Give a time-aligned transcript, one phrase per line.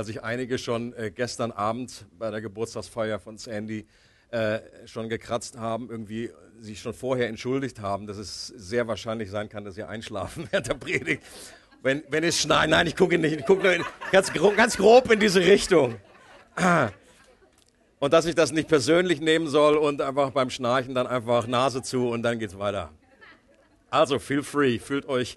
[0.00, 3.86] weil sich einige schon äh, gestern Abend bei der Geburtstagsfeier von Sandy
[4.30, 9.50] äh, schon gekratzt haben, irgendwie sich schon vorher entschuldigt haben, dass es sehr wahrscheinlich sein
[9.50, 11.22] kann, dass sie einschlafen während der Predigt.
[11.82, 15.40] Wenn, wenn es schneit, nein, ich gucke nicht, ich gucke ganz, ganz grob in diese
[15.40, 15.96] Richtung.
[17.98, 21.82] Und dass ich das nicht persönlich nehmen soll und einfach beim Schnarchen dann einfach Nase
[21.82, 22.90] zu und dann geht's weiter.
[23.90, 25.36] Also feel free, fühlt euch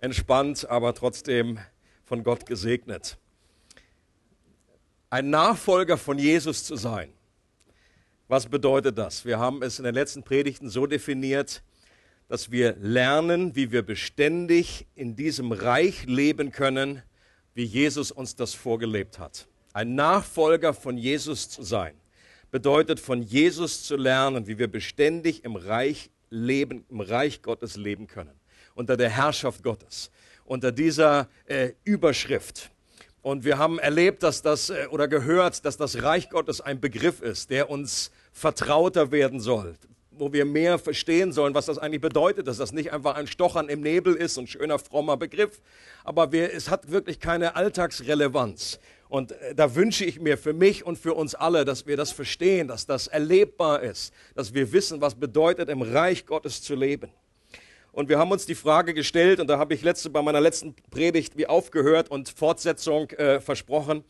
[0.00, 1.58] entspannt, aber trotzdem
[2.06, 3.18] von Gott gesegnet.
[5.10, 7.10] Ein Nachfolger von Jesus zu sein.
[8.26, 9.24] Was bedeutet das?
[9.24, 11.62] Wir haben es in den letzten Predigten so definiert,
[12.28, 17.02] dass wir lernen, wie wir beständig in diesem Reich leben können,
[17.54, 19.48] wie Jesus uns das vorgelebt hat.
[19.72, 21.94] Ein Nachfolger von Jesus zu sein,
[22.50, 28.08] bedeutet von Jesus zu lernen, wie wir beständig im Reich leben, im Reich Gottes leben
[28.08, 28.38] können,
[28.74, 30.10] unter der Herrschaft Gottes,
[30.44, 32.70] unter dieser äh, Überschrift.
[33.22, 37.20] Und wir haben erlebt, dass das äh, oder gehört, dass das Reich Gottes ein Begriff
[37.20, 39.74] ist, der uns vertrauter werden soll,
[40.10, 43.68] wo wir mehr verstehen sollen, was das eigentlich bedeutet, dass das nicht einfach ein Stochern
[43.68, 45.60] im Nebel ist, ein schöner, frommer Begriff,
[46.04, 48.78] aber wir, es hat wirklich keine Alltagsrelevanz.
[49.08, 52.12] Und äh, da wünsche ich mir für mich und für uns alle, dass wir das
[52.12, 57.10] verstehen, dass das erlebbar ist, dass wir wissen, was bedeutet, im Reich Gottes zu leben.
[57.98, 60.72] Und wir haben uns die Frage gestellt, und da habe ich letzte, bei meiner letzten
[60.88, 64.04] Predigt wie aufgehört und Fortsetzung äh, versprochen,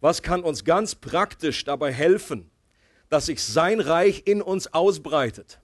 [0.00, 2.52] was kann uns ganz praktisch dabei helfen,
[3.08, 5.58] dass sich sein Reich in uns ausbreitet?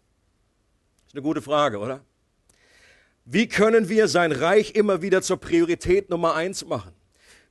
[0.97, 2.01] Das ist eine gute Frage, oder?
[3.25, 6.91] Wie können wir sein Reich immer wieder zur Priorität Nummer eins machen?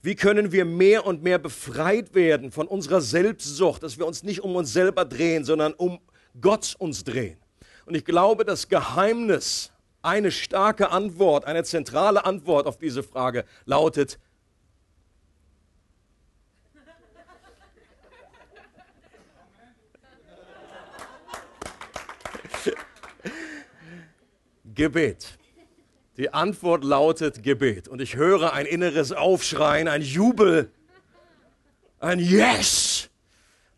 [0.01, 4.41] Wie können wir mehr und mehr befreit werden von unserer Selbstsucht, dass wir uns nicht
[4.41, 6.01] um uns selber drehen, sondern um
[6.41, 7.37] Gott uns drehen?
[7.85, 9.71] Und ich glaube, das Geheimnis,
[10.07, 14.19] eine starke Antwort, eine zentrale Antwort auf diese Frage lautet
[24.73, 25.37] Gebet.
[26.17, 27.87] Die Antwort lautet Gebet.
[27.87, 30.71] Und ich höre ein inneres Aufschreien, ein Jubel,
[31.99, 32.86] ein Yes.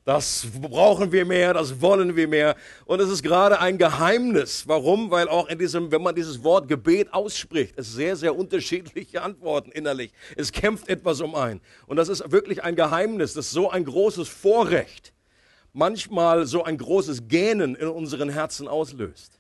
[0.10, 2.56] Das brauchen wir mehr, das wollen wir mehr.
[2.86, 4.68] Und es ist gerade ein Geheimnis.
[4.68, 5.12] Warum?
[5.12, 9.72] Weil auch in diesem, wenn man dieses Wort Gebet ausspricht, es sehr, sehr unterschiedliche Antworten
[9.72, 10.12] innerlich.
[10.36, 11.62] Es kämpft etwas um ein.
[11.86, 15.14] Und das ist wirklich ein Geheimnis, das ist so ein großes Vorrecht
[15.74, 19.39] manchmal so ein großes Gähnen in unseren Herzen auslöst.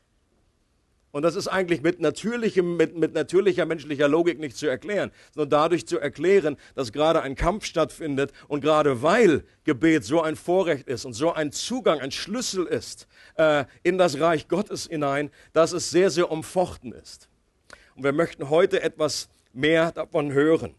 [1.11, 5.49] Und das ist eigentlich mit, natürlichem, mit, mit natürlicher menschlicher Logik nicht zu erklären, sondern
[5.49, 10.87] dadurch zu erklären, dass gerade ein Kampf stattfindet und gerade weil Gebet so ein Vorrecht
[10.87, 15.71] ist und so ein Zugang, ein Schlüssel ist äh, in das Reich Gottes hinein, dass
[15.71, 17.27] es sehr, sehr umfochten ist.
[17.95, 20.75] Und wir möchten heute etwas mehr davon hören.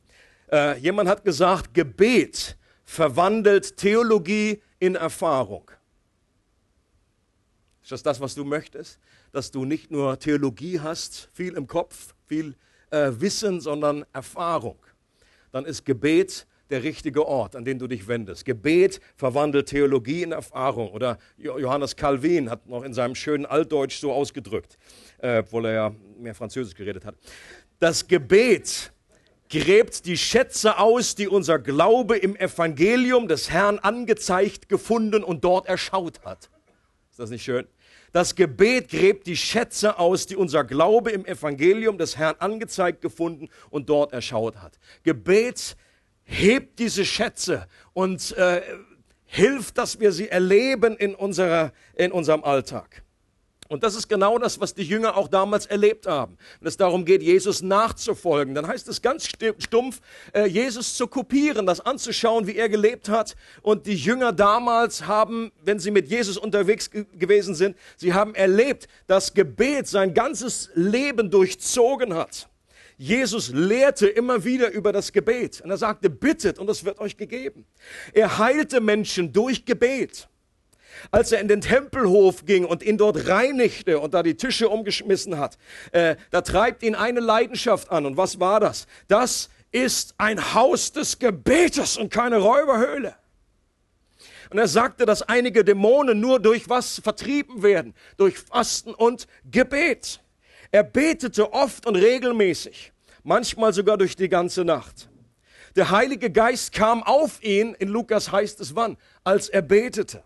[0.53, 5.71] Äh, jemand hat gesagt, Gebet verwandelt Theologie in Erfahrung.
[7.83, 9.01] Ist das das, was du möchtest?
[9.33, 12.55] Dass du nicht nur Theologie hast, viel im Kopf, viel
[12.91, 14.79] äh, Wissen, sondern Erfahrung.
[15.53, 18.45] Dann ist Gebet der richtige Ort, an den du dich wendest.
[18.45, 20.91] Gebet verwandelt Theologie in Erfahrung.
[20.93, 24.79] Oder Johannes Calvin hat noch in seinem schönen Altdeutsch so ausgedrückt,
[25.19, 27.17] äh, obwohl er ja mehr Französisch geredet hat.
[27.81, 28.93] Das Gebet
[29.49, 35.67] gräbt die Schätze aus, die unser Glaube im Evangelium des Herrn angezeigt, gefunden und dort
[35.67, 36.51] erschaut hat.
[37.11, 37.67] Ist das nicht schön?
[38.13, 43.49] Das Gebet gräbt die Schätze aus, die unser Glaube im Evangelium des Herrn angezeigt, gefunden
[43.71, 44.79] und dort erschaut hat.
[45.05, 45.77] Gebet
[46.25, 48.63] hebt diese Schätze und äh,
[49.27, 53.03] hilft, dass wir sie erleben in, unserer, in unserem Alltag.
[53.71, 56.37] Und das ist genau das, was die Jünger auch damals erlebt haben.
[56.59, 60.01] Wenn es darum geht, Jesus nachzufolgen, dann heißt es ganz stumpf,
[60.35, 63.37] äh, Jesus zu kopieren, das anzuschauen, wie er gelebt hat.
[63.63, 68.89] Und die Jünger damals haben, wenn sie mit Jesus unterwegs gewesen sind, sie haben erlebt,
[69.07, 72.49] dass Gebet sein ganzes Leben durchzogen hat.
[72.99, 77.17] Jesus lehrte immer wieder über das Gebet und er sagte, bittet und es wird euch
[77.17, 77.65] gegeben.
[78.13, 80.29] Er heilte Menschen durch Gebet
[81.11, 85.39] als er in den Tempelhof ging und ihn dort reinigte und da die Tische umgeschmissen
[85.39, 85.59] hat,
[85.93, 88.07] äh, da treibt ihn eine Leidenschaft an.
[88.07, 88.87] Und was war das?
[89.09, 93.15] Das ist ein Haus des Gebetes und keine Räuberhöhle.
[94.51, 97.95] Und er sagte, dass einige Dämonen nur durch was vertrieben werden?
[98.17, 100.21] Durch Fasten und Gebet.
[100.73, 102.93] Er betete oft und regelmäßig,
[103.23, 105.09] manchmal sogar durch die ganze Nacht.
[105.77, 110.25] Der Heilige Geist kam auf ihn, in Lukas heißt es wann, als er betete.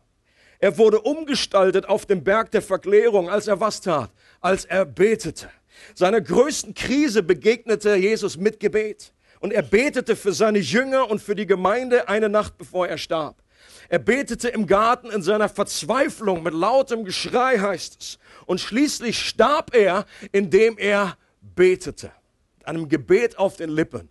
[0.58, 4.10] Er wurde umgestaltet auf dem Berg der Verklärung, als er was tat?
[4.40, 5.50] Als er betete.
[5.94, 9.12] Seiner größten Krise begegnete Jesus mit Gebet.
[9.40, 13.42] Und er betete für seine Jünger und für die Gemeinde eine Nacht bevor er starb.
[13.88, 18.18] Er betete im Garten in seiner Verzweiflung mit lautem Geschrei, heißt es.
[18.46, 22.10] Und schließlich starb er, indem er betete.
[22.58, 24.08] Mit einem Gebet auf den Lippen.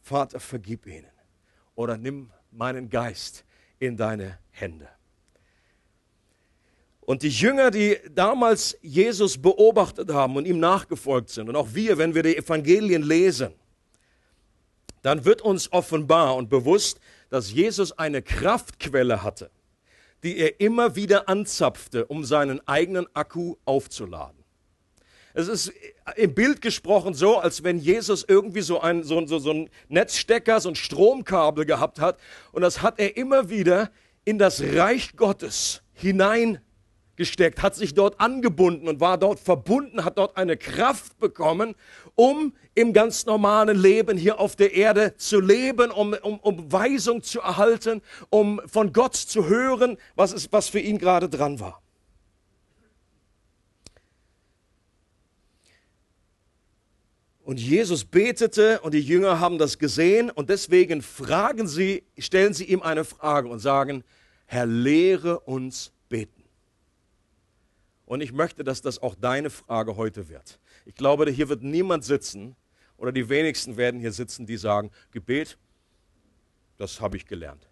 [0.00, 1.10] Vater, vergib ihnen.
[1.74, 3.44] Oder nimm meinen Geist
[3.78, 4.88] in deine Hände.
[7.04, 11.98] Und die Jünger, die damals Jesus beobachtet haben und ihm nachgefolgt sind, und auch wir,
[11.98, 13.52] wenn wir die Evangelien lesen,
[15.02, 19.50] dann wird uns offenbar und bewusst, dass Jesus eine Kraftquelle hatte,
[20.22, 24.42] die er immer wieder anzapfte, um seinen eigenen Akku aufzuladen.
[25.34, 25.72] Es ist
[26.16, 30.60] im Bild gesprochen so, als wenn Jesus irgendwie so ein, so, so, so ein Netzstecker,
[30.60, 32.20] so ein Stromkabel gehabt hat
[32.52, 33.90] und das hat er immer wieder
[34.24, 36.60] in das Reich Gottes hinein
[37.16, 41.74] gesteckt, hat sich dort angebunden und war dort verbunden, hat dort eine Kraft bekommen,
[42.14, 47.22] um im ganz normalen Leben hier auf der Erde zu leben, um, um, um Weisung
[47.22, 51.82] zu erhalten, um von Gott zu hören, was, ist, was für ihn gerade dran war.
[57.44, 62.64] Und Jesus betete und die Jünger haben das gesehen und deswegen fragen sie, stellen sie
[62.64, 64.04] ihm eine Frage und sagen,
[64.46, 65.92] Herr, lehre uns.
[68.12, 70.60] Und ich möchte, dass das auch deine Frage heute wird.
[70.84, 72.56] Ich glaube, hier wird niemand sitzen
[72.98, 75.56] oder die wenigsten werden hier sitzen, die sagen, Gebet,
[76.76, 77.70] das habe ich gelernt.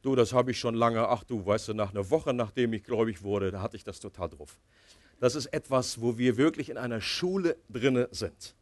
[0.00, 2.82] Du, das habe ich schon lange, ach du, weißt du, nach einer Woche, nachdem ich
[2.82, 4.58] gläubig wurde, da hatte ich das total drauf.
[5.20, 8.56] Das ist etwas, wo wir wirklich in einer Schule drinne sind.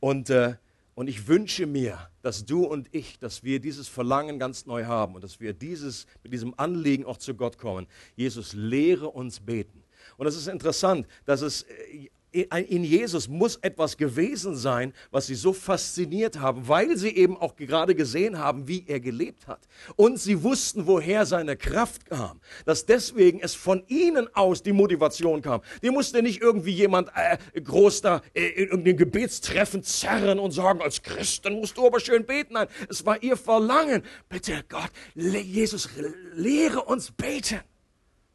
[0.00, 0.56] Und äh,
[0.94, 5.14] und ich wünsche mir, dass du und ich, dass wir dieses Verlangen ganz neu haben
[5.14, 7.86] und dass wir dieses, mit diesem Anliegen auch zu Gott kommen.
[8.16, 9.82] Jesus, lehre uns beten.
[10.16, 15.34] Und das ist interessant, dass es äh, in Jesus muss etwas gewesen sein, was sie
[15.34, 19.60] so fasziniert haben, weil sie eben auch gerade gesehen haben, wie er gelebt hat.
[19.96, 22.40] Und sie wussten, woher seine Kraft kam.
[22.64, 25.62] Dass deswegen es von ihnen aus die Motivation kam.
[25.82, 30.82] Die musste nicht irgendwie jemand äh, groß da äh, in irgendein Gebetstreffen zerren und sagen,
[30.82, 32.54] als Christen musst du aber schön beten.
[32.54, 34.02] Nein, es war ihr Verlangen.
[34.28, 35.88] Bitte Gott, Jesus,
[36.34, 37.60] lehre uns beten.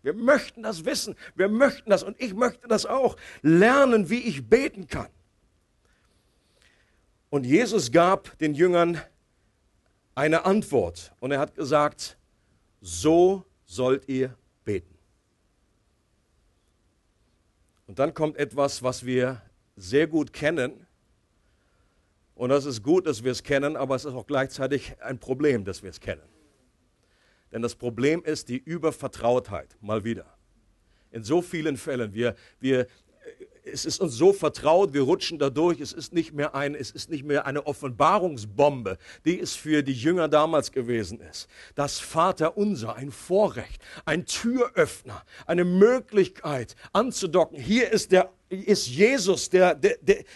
[0.03, 1.15] Wir möchten das wissen.
[1.35, 5.09] Wir möchten das und ich möchte das auch lernen, wie ich beten kann.
[7.29, 9.01] Und Jesus gab den Jüngern
[10.15, 12.17] eine Antwort und er hat gesagt,
[12.81, 14.97] so sollt ihr beten.
[17.87, 19.41] Und dann kommt etwas, was wir
[19.77, 20.87] sehr gut kennen.
[22.35, 25.63] Und das ist gut, dass wir es kennen, aber es ist auch gleichzeitig ein Problem,
[25.63, 26.21] dass wir es kennen.
[27.51, 30.25] Denn das Problem ist die Übervertrautheit, mal wieder.
[31.11, 32.87] In so vielen Fällen, wir, wir,
[33.63, 36.91] es ist uns so vertraut, wir rutschen da durch, es ist, nicht mehr ein, es
[36.91, 41.47] ist nicht mehr eine Offenbarungsbombe, die es für die Jünger damals gewesen ist.
[41.75, 47.59] Das Vater unser, ein Vorrecht, ein Türöffner, eine Möglichkeit anzudocken.
[47.59, 49.95] Hier ist der ist Jesus, der, der,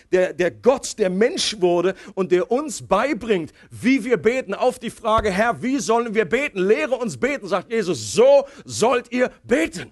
[0.10, 4.54] der, der Gott, der Mensch wurde und der uns beibringt, wie wir beten.
[4.54, 6.60] Auf die Frage, Herr, wie sollen wir beten?
[6.60, 9.92] Lehre uns beten, sagt Jesus, so sollt ihr beten.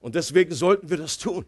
[0.00, 1.44] Und deswegen sollten wir das tun.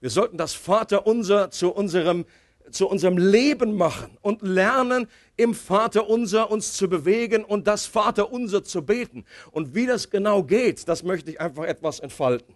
[0.00, 2.24] Wir sollten das Vaterunser zu unserem,
[2.70, 8.82] zu unserem Leben machen und lernen, im Vaterunser uns zu bewegen und das Vaterunser zu
[8.82, 9.24] beten.
[9.50, 12.54] Und wie das genau geht, das möchte ich einfach etwas entfalten.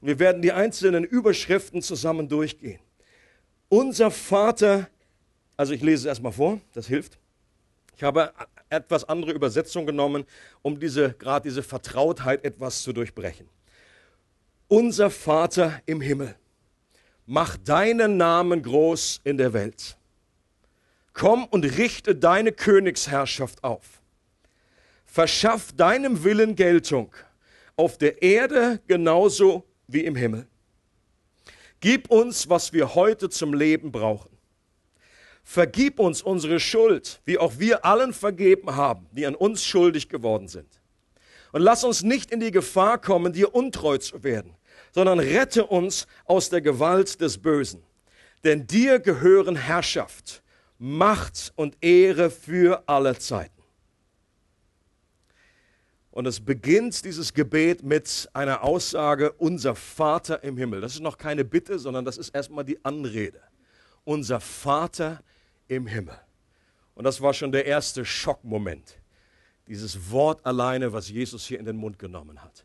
[0.00, 2.80] Und wir werden die einzelnen Überschriften zusammen durchgehen.
[3.68, 4.88] Unser Vater,
[5.56, 7.18] also ich lese es erstmal vor, das hilft.
[7.96, 8.32] Ich habe
[8.70, 10.24] etwas andere Übersetzung genommen,
[10.62, 13.48] um diese, gerade diese Vertrautheit etwas zu durchbrechen.
[14.68, 16.34] Unser Vater im Himmel,
[17.30, 19.96] mach deinen Namen groß in der Welt.
[21.12, 24.02] Komm und richte deine Königsherrschaft auf.
[25.06, 27.14] Verschaff deinem Willen Geltung
[27.76, 30.48] auf der Erde genauso wie im Himmel.
[31.78, 34.36] Gib uns, was wir heute zum Leben brauchen.
[35.44, 40.48] Vergib uns unsere Schuld, wie auch wir allen vergeben haben, die an uns schuldig geworden
[40.48, 40.80] sind.
[41.52, 44.56] Und lass uns nicht in die Gefahr kommen, dir untreu zu werden,
[44.92, 47.82] sondern rette uns aus der Gewalt des Bösen.
[48.44, 50.42] Denn dir gehören Herrschaft,
[50.78, 53.60] Macht und Ehre für alle Zeiten.
[56.10, 60.80] Und es beginnt dieses Gebet mit einer Aussage, unser Vater im Himmel.
[60.80, 63.40] Das ist noch keine Bitte, sondern das ist erstmal die Anrede.
[64.04, 65.22] Unser Vater
[65.68, 66.18] im Himmel.
[66.94, 68.98] Und das war schon der erste Schockmoment.
[69.68, 72.64] Dieses Wort alleine, was Jesus hier in den Mund genommen hat.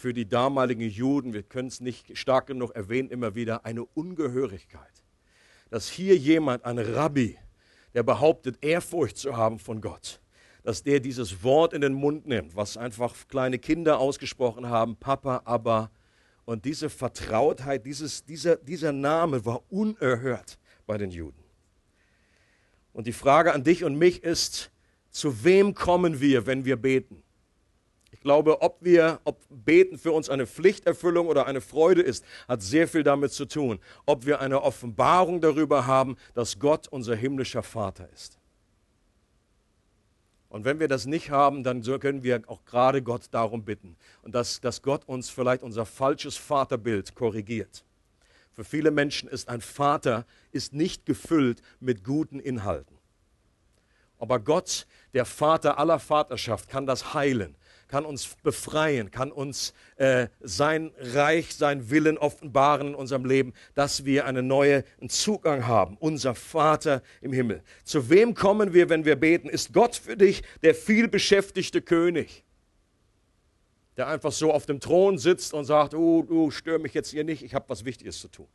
[0.00, 5.04] Für die damaligen Juden, wir können es nicht stark genug erwähnen, immer wieder eine Ungehörigkeit.
[5.68, 7.36] dass hier jemand, ein Rabbi,
[7.92, 10.22] der behauptet, Ehrfurcht zu haben von Gott,
[10.62, 15.42] dass der dieses Wort in den Mund nimmt, was einfach kleine Kinder ausgesprochen haben, Papa,
[15.44, 15.90] aber.
[16.46, 21.44] Und diese Vertrautheit, dieses, dieser, dieser Name war unerhört bei den Juden.
[22.94, 24.72] Und die Frage an dich und mich ist,
[25.10, 27.22] zu wem kommen wir, wenn wir beten?
[28.12, 32.62] Ich glaube, ob wir, ob Beten für uns eine Pflichterfüllung oder eine Freude ist, hat
[32.62, 37.62] sehr viel damit zu tun, ob wir eine Offenbarung darüber haben, dass Gott unser himmlischer
[37.62, 38.38] Vater ist.
[40.48, 43.96] Und wenn wir das nicht haben, dann können wir auch gerade Gott darum bitten.
[44.22, 47.84] Und dass, dass Gott uns vielleicht unser falsches Vaterbild korrigiert.
[48.52, 52.98] Für viele Menschen ist ein Vater ist nicht gefüllt mit guten Inhalten.
[54.18, 57.54] Aber Gott, der Vater aller Vaterschaft, kann das heilen
[57.90, 64.04] kann uns befreien, kann uns äh, sein Reich, sein Willen offenbaren in unserem Leben, dass
[64.04, 65.96] wir einen neuen Zugang haben.
[65.98, 67.62] Unser Vater im Himmel.
[67.84, 69.48] Zu wem kommen wir, wenn wir beten?
[69.48, 72.44] Ist Gott für dich der vielbeschäftigte König?
[73.96, 77.24] Der einfach so auf dem Thron sitzt und sagt, oh, du stör mich jetzt hier
[77.24, 78.46] nicht, ich habe was Wichtiges zu tun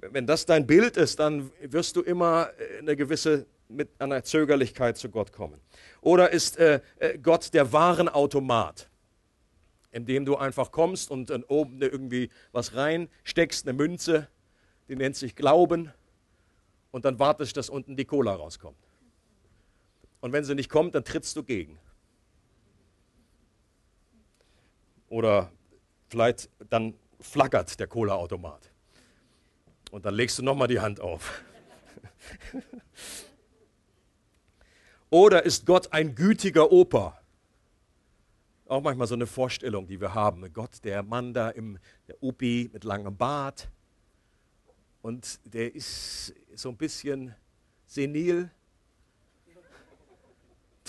[0.00, 5.10] wenn das dein Bild ist, dann wirst du immer eine gewisse mit einer Zögerlichkeit zu
[5.10, 5.60] Gott kommen.
[6.00, 8.88] Oder ist äh, äh, Gott der Warenautomat,
[9.90, 14.28] in dem du einfach kommst und dann oben irgendwie was reinsteckst, eine Münze,
[14.88, 15.92] die nennt sich Glauben,
[16.90, 18.78] und dann wartest, dass unten die Cola rauskommt.
[20.20, 21.78] Und wenn sie nicht kommt, dann trittst du gegen.
[25.08, 25.52] Oder
[26.08, 28.70] vielleicht dann flackert der Cola-Automat.
[29.90, 31.42] Und dann legst du nochmal die Hand auf.
[35.10, 37.18] Oder ist Gott ein gütiger Opa?
[38.66, 40.52] Auch manchmal so eine Vorstellung, die wir haben.
[40.52, 43.68] Gott, der Mann da im der Opi mit langem Bart.
[45.00, 47.34] Und der ist so ein bisschen
[47.86, 48.50] senil.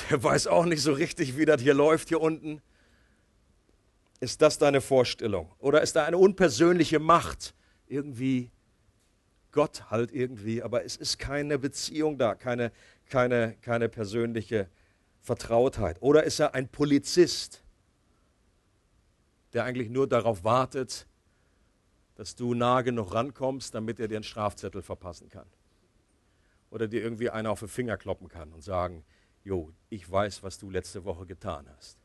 [0.09, 2.61] Der weiß auch nicht so richtig, wie das hier läuft hier unten.
[4.19, 5.49] Ist das deine Vorstellung?
[5.59, 7.53] Oder ist da eine unpersönliche Macht?
[7.87, 8.51] Irgendwie
[9.51, 12.71] Gott halt irgendwie, aber es ist keine Beziehung da, keine,
[13.09, 14.69] keine, keine persönliche
[15.21, 16.01] Vertrautheit.
[16.01, 17.63] Oder ist er ein Polizist,
[19.53, 21.07] der eigentlich nur darauf wartet,
[22.15, 25.47] dass du nah genug rankommst, damit er dir einen Strafzettel verpassen kann?
[26.69, 29.03] Oder dir irgendwie einer auf den Finger kloppen kann und sagen,
[29.43, 31.97] Jo, ich weiß, was du letzte Woche getan hast.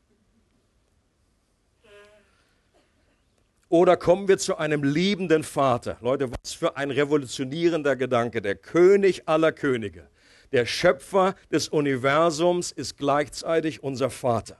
[3.67, 5.97] Oder kommen wir zu einem liebenden Vater?
[5.99, 8.41] Leute, was für ein revolutionierender Gedanke.
[8.41, 10.07] Der König aller Könige
[10.51, 14.57] der Schöpfer des Universums ist gleichzeitig unser Vater.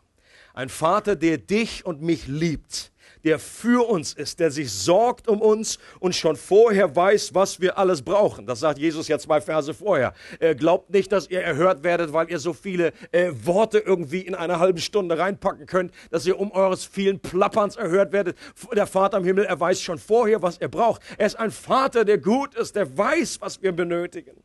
[0.54, 2.92] Ein Vater, der dich und mich liebt,
[3.26, 7.78] der für uns ist, der sich sorgt um uns und schon vorher weiß, was wir
[7.78, 8.46] alles brauchen.
[8.46, 10.14] Das sagt Jesus ja zwei Verse vorher.
[10.40, 14.36] Er glaubt nicht, dass ihr erhört werdet, weil ihr so viele äh, Worte irgendwie in
[14.36, 18.38] einer halben Stunde reinpacken könnt, dass ihr um eures vielen Plapperns erhört werdet.
[18.74, 21.02] Der Vater im Himmel, er weiß schon vorher, was er braucht.
[21.18, 24.42] Er ist ein Vater, der gut ist, der weiß, was wir benötigen.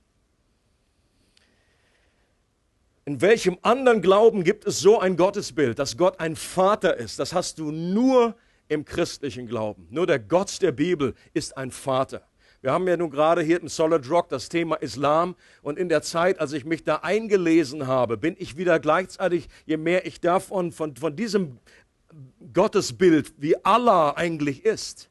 [3.06, 7.18] In welchem anderen Glauben gibt es so ein Gottesbild, dass Gott ein Vater ist?
[7.18, 8.36] Das hast du nur
[8.68, 9.86] im christlichen Glauben.
[9.90, 12.26] Nur der Gott der Bibel ist ein Vater.
[12.62, 16.02] Wir haben ja nun gerade hier im Solid Rock das Thema Islam und in der
[16.02, 20.70] Zeit, als ich mich da eingelesen habe, bin ich wieder gleichzeitig, je mehr ich davon,
[20.70, 21.58] von, von diesem
[22.52, 25.09] Gottesbild, wie Allah eigentlich ist,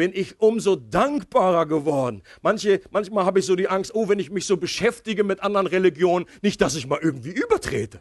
[0.00, 2.22] bin ich umso dankbarer geworden.
[2.40, 5.66] Manche, manchmal habe ich so die Angst, oh, wenn ich mich so beschäftige mit anderen
[5.66, 8.00] Religionen, nicht, dass ich mal irgendwie übertrete.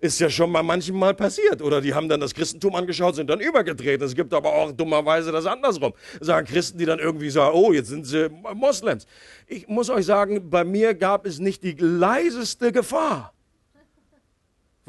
[0.00, 1.62] Ist ja schon mal manchmal passiert.
[1.62, 4.04] Oder die haben dann das Christentum angeschaut, sind dann übergetreten.
[4.04, 5.92] Es gibt aber auch dummerweise das andersrum.
[6.20, 9.06] Sagen Christen, die dann irgendwie sagen, oh, jetzt sind sie Moslems.
[9.46, 13.34] Ich muss euch sagen, bei mir gab es nicht die leiseste Gefahr.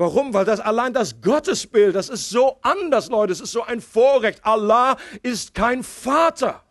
[0.01, 0.33] Warum?
[0.33, 3.33] Weil das allein das Gottesbild, das ist so anders, Leute.
[3.33, 4.39] Es ist so ein Vorrecht.
[4.43, 6.63] Allah ist kein Vater.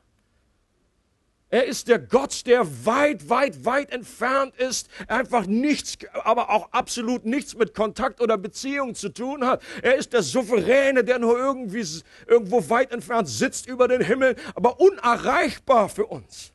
[1.48, 7.24] Er ist der Gott, der weit, weit, weit entfernt ist, einfach nichts, aber auch absolut
[7.24, 9.62] nichts mit Kontakt oder Beziehung zu tun hat.
[9.80, 11.86] Er ist der Souveräne, der nur irgendwie
[12.26, 16.52] irgendwo weit entfernt sitzt über den Himmel, aber unerreichbar für uns.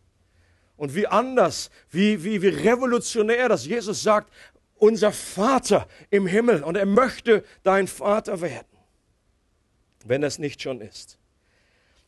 [0.75, 4.29] Und wie anders, wie, wie, wie revolutionär, dass Jesus sagt,
[4.85, 8.77] unser Vater im Himmel und er möchte dein Vater werden,
[10.05, 11.17] wenn es nicht schon ist.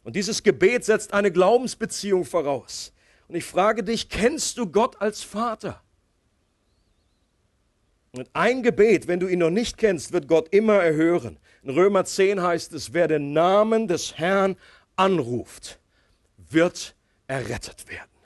[0.04, 2.94] Und dieses Gebet setzt eine Glaubensbeziehung voraus.
[3.28, 5.82] Und ich frage dich, kennst du Gott als Vater?
[8.12, 11.38] Und ein Gebet, wenn du ihn noch nicht kennst, wird Gott immer erhören.
[11.64, 14.56] In Römer 10 heißt es, wer den Namen des Herrn
[14.96, 15.80] anruft,
[16.38, 16.96] wird
[17.28, 18.17] errettet werden.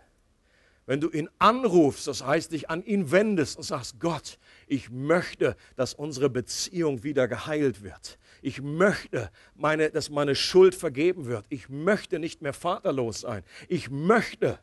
[0.92, 5.56] Wenn du ihn anrufst, das heißt, dich an ihn wendest und sagst, Gott, ich möchte,
[5.78, 8.20] dass unsere Beziehung wieder geheilt wird.
[8.42, 11.46] Ich möchte, meine, dass meine Schuld vergeben wird.
[11.48, 13.44] Ich möchte nicht mehr vaterlos sein.
[13.70, 14.60] Ich möchte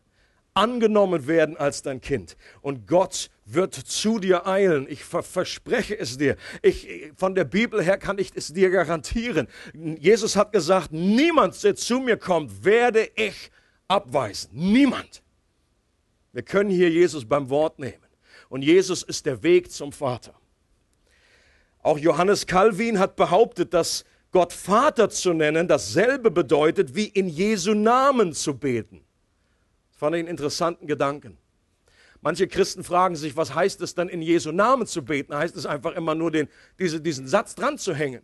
[0.53, 2.37] angenommen werden als dein Kind.
[2.61, 4.87] Und Gott wird zu dir eilen.
[4.87, 6.37] Ich ver verspreche es dir.
[6.61, 9.49] Ich, von der Bibel her kann ich es dir garantieren.
[9.73, 13.51] Jesus hat gesagt, niemand, der zu mir kommt, werde ich
[13.89, 14.51] abweisen.
[14.53, 15.23] Niemand.
[16.39, 18.07] Wir können hier Jesus beim Wort nehmen.
[18.49, 20.35] Und Jesus ist der Weg zum Vater.
[21.83, 27.75] Auch Johannes Calvin hat behauptet, dass Gott Vater zu nennen dasselbe bedeutet, wie in Jesu
[27.75, 29.01] Namen zu beten.
[29.89, 31.39] Das fand ich einen interessanten Gedanken.
[32.21, 35.35] Manche Christen fragen sich, was heißt es dann in Jesu Namen zu beten?
[35.35, 36.47] Heißt es einfach immer nur den,
[36.79, 38.23] diese, diesen Satz dran zu hängen?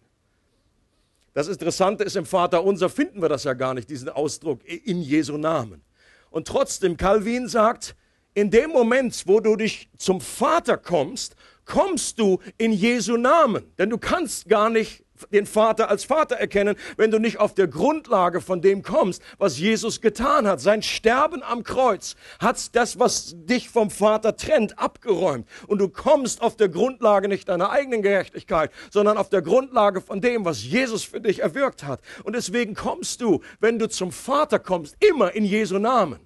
[1.33, 5.03] Das Interessante ist, im Vater unser finden wir das ja gar nicht, diesen Ausdruck in
[5.03, 5.83] Jesu Namen.
[6.31, 7.97] Und trotzdem, Calvin sagt,
[8.35, 13.65] in dem Moment, wo du dich zum Vater kommst, kommst du in Jesu Namen.
[13.79, 17.69] Denn du kannst gar nicht den Vater als Vater erkennen, wenn du nicht auf der
[17.69, 20.61] Grundlage von dem kommst, was Jesus getan hat.
[20.61, 25.49] Sein Sterben am Kreuz hat das, was dich vom Vater trennt, abgeräumt.
[25.67, 30.21] Und du kommst auf der Grundlage nicht deiner eigenen Gerechtigkeit, sondern auf der Grundlage von
[30.21, 32.01] dem, was Jesus für dich erwirkt hat.
[32.25, 36.21] Und deswegen kommst du, wenn du zum Vater kommst, immer in Jesu Namen.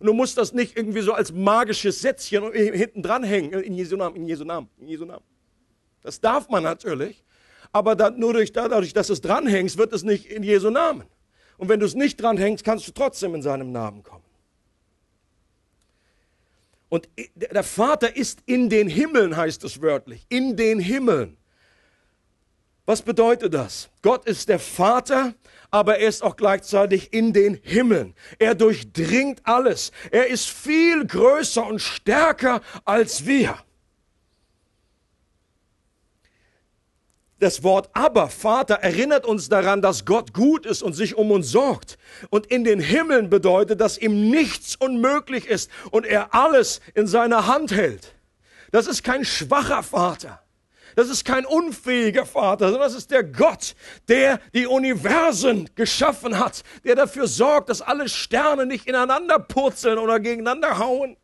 [0.00, 3.62] Und du musst das nicht irgendwie so als magisches Sätzchen hinten dranhängen.
[3.62, 5.24] In Jesu Namen, in Jesu Namen, in Jesu Namen.
[6.02, 7.22] Das darf man natürlich
[7.72, 11.04] aber dann, nur durch, dadurch, dass du es dranhängst, wird es nicht in Jesu Namen.
[11.56, 14.24] Und wenn du es nicht dranhängst, kannst du trotzdem in seinem Namen kommen.
[16.88, 21.36] Und der Vater ist in den Himmeln, heißt es wörtlich, in den Himmeln.
[22.90, 23.88] Was bedeutet das?
[24.02, 25.34] Gott ist der Vater,
[25.70, 28.16] aber er ist auch gleichzeitig in den Himmeln.
[28.40, 29.92] Er durchdringt alles.
[30.10, 33.56] Er ist viel größer und stärker als wir.
[37.38, 41.48] Das Wort aber, Vater, erinnert uns daran, dass Gott gut ist und sich um uns
[41.48, 41.96] sorgt.
[42.28, 47.46] Und in den Himmeln bedeutet, dass ihm nichts unmöglich ist und er alles in seiner
[47.46, 48.16] Hand hält.
[48.72, 50.42] Das ist kein schwacher Vater.
[50.96, 53.74] Das ist kein unfähiger Vater, sondern das ist der Gott,
[54.08, 60.20] der die Universen geschaffen hat, der dafür sorgt, dass alle Sterne nicht ineinander purzeln oder
[60.20, 61.16] gegeneinander hauen.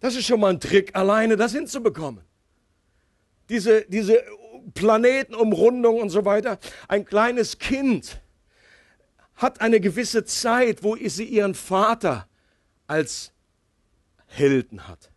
[0.00, 2.24] Das ist schon mal ein Trick, alleine das hinzubekommen.
[3.48, 4.22] Diese, diese
[4.74, 6.58] Planetenumrundung und so weiter.
[6.88, 8.20] Ein kleines Kind
[9.34, 12.28] hat eine gewisse Zeit, wo sie ihren Vater
[12.86, 13.32] als
[14.26, 15.10] Helden hat.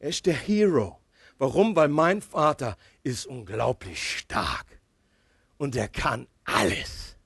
[0.00, 0.98] Er ist der Hero.
[1.38, 1.76] Warum?
[1.76, 4.66] Weil mein Vater ist unglaublich stark
[5.56, 7.16] und er kann alles.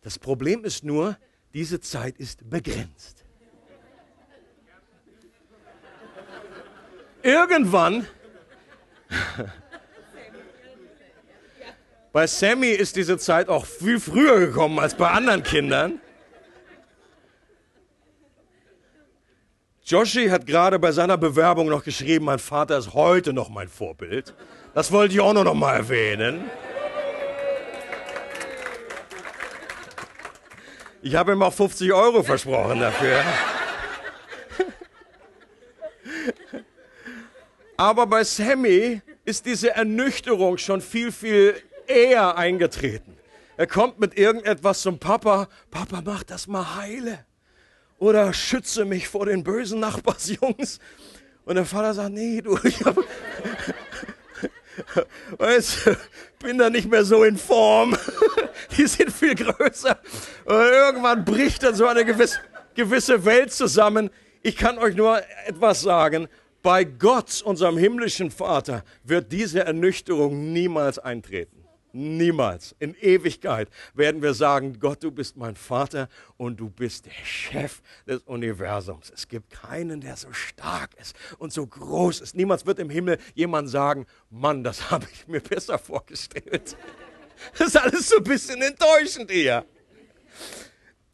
[0.00, 1.18] Das Problem ist nur,
[1.52, 3.26] diese Zeit ist begrenzt.
[7.26, 8.06] irgendwann,
[12.12, 16.00] bei Sammy ist diese Zeit auch viel früher gekommen als bei anderen Kindern.
[19.88, 24.34] Joshi hat gerade bei seiner Bewerbung noch geschrieben, mein Vater ist heute noch mein Vorbild.
[24.74, 26.50] Das wollte ich auch noch mal erwähnen.
[31.02, 33.22] Ich habe ihm auch 50 Euro versprochen dafür.
[37.76, 43.16] Aber bei Sammy ist diese Ernüchterung schon viel, viel eher eingetreten.
[43.56, 45.46] Er kommt mit irgendetwas zum Papa.
[45.70, 47.24] Papa, mach das mal heile.
[47.98, 50.80] Oder schütze mich vor den bösen Nachbarsjungs.
[51.44, 52.96] Und der Vater sagt, nee, du, ich hab,
[55.38, 55.90] weißt,
[56.40, 57.96] bin da nicht mehr so in Form.
[58.76, 59.98] Die sind viel größer.
[60.44, 62.40] Und irgendwann bricht dann so eine gewisse,
[62.74, 64.10] gewisse Welt zusammen.
[64.42, 66.28] Ich kann euch nur etwas sagen.
[66.62, 71.55] Bei Gott, unserem himmlischen Vater, wird diese Ernüchterung niemals eintreten.
[71.96, 72.76] Niemals.
[72.78, 77.80] In Ewigkeit werden wir sagen, Gott, du bist mein Vater und du bist der Chef
[78.06, 79.10] des Universums.
[79.14, 82.36] Es gibt keinen, der so stark ist und so groß ist.
[82.36, 86.76] Niemals wird im Himmel jemand sagen, Mann, das habe ich mir besser vorgestellt.
[87.58, 89.64] Das ist alles so ein bisschen enttäuschend hier.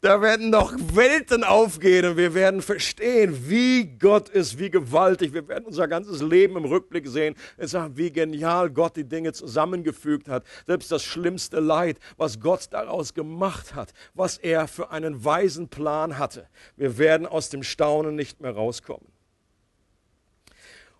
[0.03, 5.33] Da werden noch Welten aufgehen und wir werden verstehen, wie Gott ist, wie gewaltig.
[5.33, 9.31] Wir werden unser ganzes Leben im Rückblick sehen und sagen, wie genial Gott die Dinge
[9.31, 10.43] zusammengefügt hat.
[10.67, 16.17] Selbst das schlimmste Leid, was Gott daraus gemacht hat, was er für einen weisen Plan
[16.17, 16.49] hatte.
[16.75, 19.07] Wir werden aus dem Staunen nicht mehr rauskommen.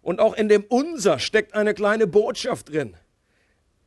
[0.01, 2.95] Und auch in dem Unser steckt eine kleine Botschaft drin.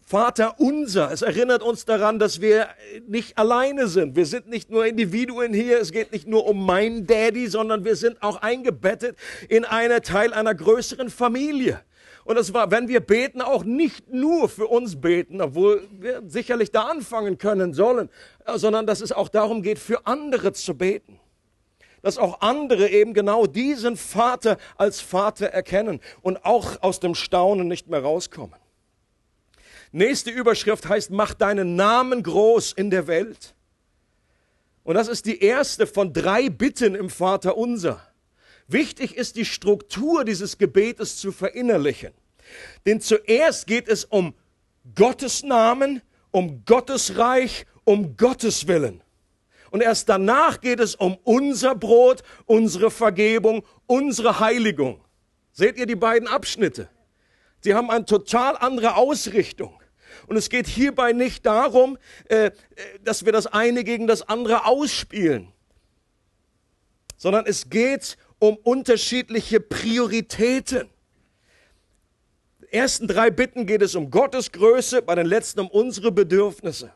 [0.08, 1.10] Vater unser.
[1.10, 2.68] Es erinnert uns daran, dass wir
[3.08, 4.14] nicht alleine sind.
[4.14, 5.80] Wir sind nicht nur Individuen hier.
[5.80, 9.16] Es geht nicht nur um meinen Daddy, sondern wir sind auch eingebettet
[9.48, 11.80] in einen Teil einer größeren Familie.
[12.24, 16.70] Und es war, wenn wir beten, auch nicht nur für uns beten, obwohl wir sicherlich
[16.70, 18.08] da anfangen können sollen,
[18.54, 21.18] sondern dass es auch darum geht, für andere zu beten.
[22.02, 27.66] Dass auch andere eben genau diesen Vater als Vater erkennen und auch aus dem Staunen
[27.66, 28.54] nicht mehr rauskommen.
[29.92, 33.54] Nächste Überschrift heißt, mach deinen Namen groß in der Welt.
[34.84, 38.00] Und das ist die erste von drei Bitten im Vater unser.
[38.68, 42.12] Wichtig ist die Struktur dieses Gebetes zu verinnerlichen.
[42.84, 44.34] Denn zuerst geht es um
[44.94, 49.02] Gottes Namen, um Gottes Reich, um Gottes Willen.
[49.70, 55.00] Und erst danach geht es um unser Brot, unsere Vergebung, unsere Heiligung.
[55.52, 56.88] Seht ihr die beiden Abschnitte?
[57.66, 59.76] Sie haben eine total andere Ausrichtung.
[60.28, 61.98] Und es geht hierbei nicht darum,
[62.28, 62.52] äh, äh,
[63.02, 65.48] dass wir das eine gegen das andere ausspielen,
[67.16, 70.88] sondern es geht um unterschiedliche Prioritäten.
[72.70, 76.92] ersten drei Bitten geht es um Gottes Größe, bei den letzten um unsere Bedürfnisse.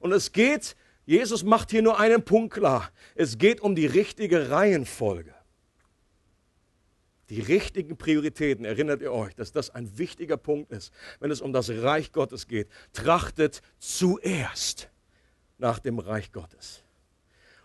[0.00, 4.48] Und es geht, Jesus macht hier nur einen Punkt klar, es geht um die richtige
[4.48, 5.35] Reihenfolge
[7.30, 11.52] die richtigen Prioritäten, erinnert ihr euch, dass das ein wichtiger Punkt ist, wenn es um
[11.52, 12.68] das Reich Gottes geht.
[12.92, 14.90] Trachtet zuerst
[15.58, 16.82] nach dem Reich Gottes.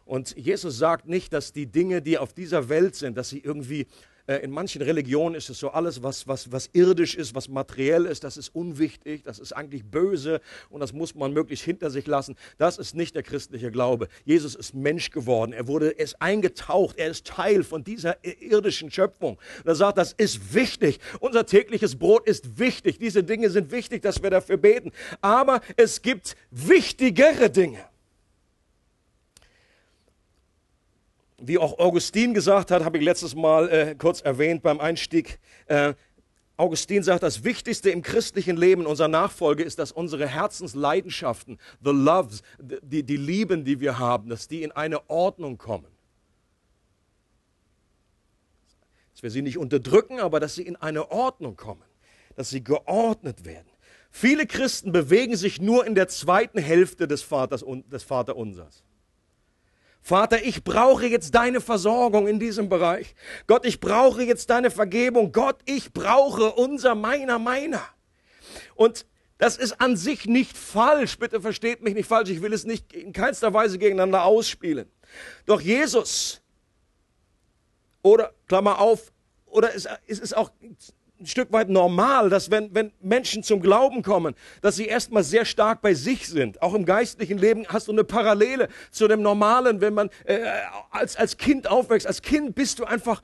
[0.06, 3.88] Und Jesus sagt nicht, dass die Dinge, die auf dieser Welt sind, dass sie irgendwie
[4.28, 8.24] in manchen Religionen ist es so, alles, was, was, was irdisch ist, was materiell ist,
[8.24, 12.36] das ist unwichtig, das ist eigentlich böse und das muss man möglichst hinter sich lassen.
[12.58, 14.08] Das ist nicht der christliche Glaube.
[14.26, 15.54] Jesus ist Mensch geworden.
[15.54, 16.98] Er wurde, er ist eingetaucht.
[16.98, 19.38] Er ist Teil von dieser irdischen Schöpfung.
[19.60, 21.00] Und er sagt, das ist wichtig.
[21.20, 23.00] Unser tägliches Brot ist wichtig.
[23.00, 24.92] Diese Dinge sind wichtig, dass wir dafür beten.
[25.22, 27.91] Aber es gibt wichtigere Dinge.
[31.44, 35.40] Wie auch Augustin gesagt hat, habe ich letztes Mal äh, kurz erwähnt beim Einstieg.
[35.68, 35.94] Äh,
[36.58, 42.44] Augustin sagt, das Wichtigste im christlichen Leben unserer Nachfolge ist, dass unsere Herzensleidenschaften, the loves,
[42.60, 45.88] die, die Lieben, die wir haben, dass die in eine Ordnung kommen.
[49.14, 51.84] Dass wir sie nicht unterdrücken, aber dass sie in eine Ordnung kommen,
[52.36, 53.70] dass sie geordnet werden.
[54.12, 58.84] Viele Christen bewegen sich nur in der zweiten Hälfte des, Vaters, des Vaterunsers.
[60.02, 63.14] Vater, ich brauche jetzt deine Versorgung in diesem Bereich.
[63.46, 65.32] Gott, ich brauche jetzt deine Vergebung.
[65.32, 67.84] Gott, ich brauche unser, meiner, meiner.
[68.76, 69.06] Und
[69.38, 71.18] das ist an sich nicht falsch.
[71.20, 72.30] Bitte versteht mich nicht falsch.
[72.30, 74.90] Ich will es nicht in keinster Weise gegeneinander ausspielen.
[75.46, 76.42] Doch Jesus,
[78.02, 79.12] oder Klammer auf,
[79.46, 80.52] oder es ist auch
[81.22, 85.46] ein Stück weit normal, dass wenn, wenn Menschen zum Glauben kommen, dass sie erstmal sehr
[85.46, 86.62] stark bei sich sind.
[86.62, 90.40] Auch im geistlichen Leben hast du eine Parallele zu dem Normalen, wenn man äh,
[90.90, 92.08] als, als Kind aufwächst.
[92.08, 93.22] Als Kind bist du einfach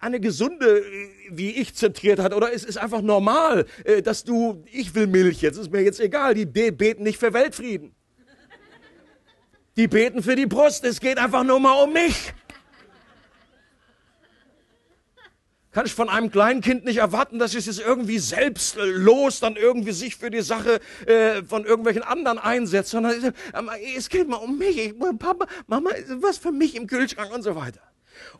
[0.00, 0.84] eine gesunde,
[1.30, 5.40] wie ich zentriert hat, oder es ist einfach normal, äh, dass du, ich will Milch,
[5.40, 7.94] jetzt ist mir jetzt egal, die beten nicht für Weltfrieden.
[9.76, 12.34] Die beten für die Brust, es geht einfach nur mal um mich.
[15.78, 19.92] Kann ich von einem kleinen Kind nicht erwarten, dass es jetzt irgendwie selbstlos dann irgendwie
[19.92, 23.32] sich für die Sache äh, von irgendwelchen anderen einsetzt, sondern
[23.96, 24.76] es geht mal um mich.
[24.76, 27.80] Ich, Papa, Mama, was für mich im Kühlschrank und so weiter.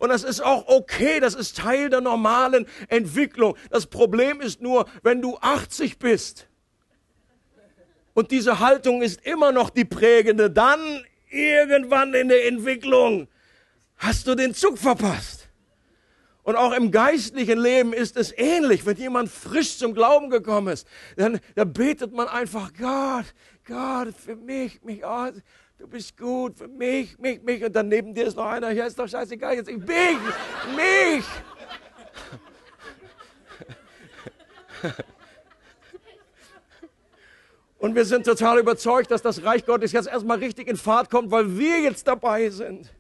[0.01, 3.57] Und das ist auch okay, das ist Teil der normalen Entwicklung.
[3.71, 6.49] Das Problem ist nur, wenn du 80 bist
[8.15, 13.29] und diese Haltung ist immer noch die prägende, dann irgendwann in der Entwicklung
[13.97, 15.38] hast du den Zug verpasst.
[16.49, 18.87] Und auch im geistlichen Leben ist es ähnlich.
[18.87, 23.27] Wenn jemand frisch zum Glauben gekommen ist, dann, dann betet man einfach, Gott,
[23.67, 25.27] Gott, für mich, mich, oh,
[25.77, 27.63] du bist gut, für mich, mich, mich.
[27.63, 30.17] Und dann neben dir ist noch einer, hier ist doch scheißegal, jetzt ich, mich,
[30.75, 31.25] mich.
[37.79, 41.31] Und wir sind total überzeugt, dass das Reich Gottes jetzt erstmal richtig in Fahrt kommt,
[41.31, 42.91] weil wir jetzt dabei sind.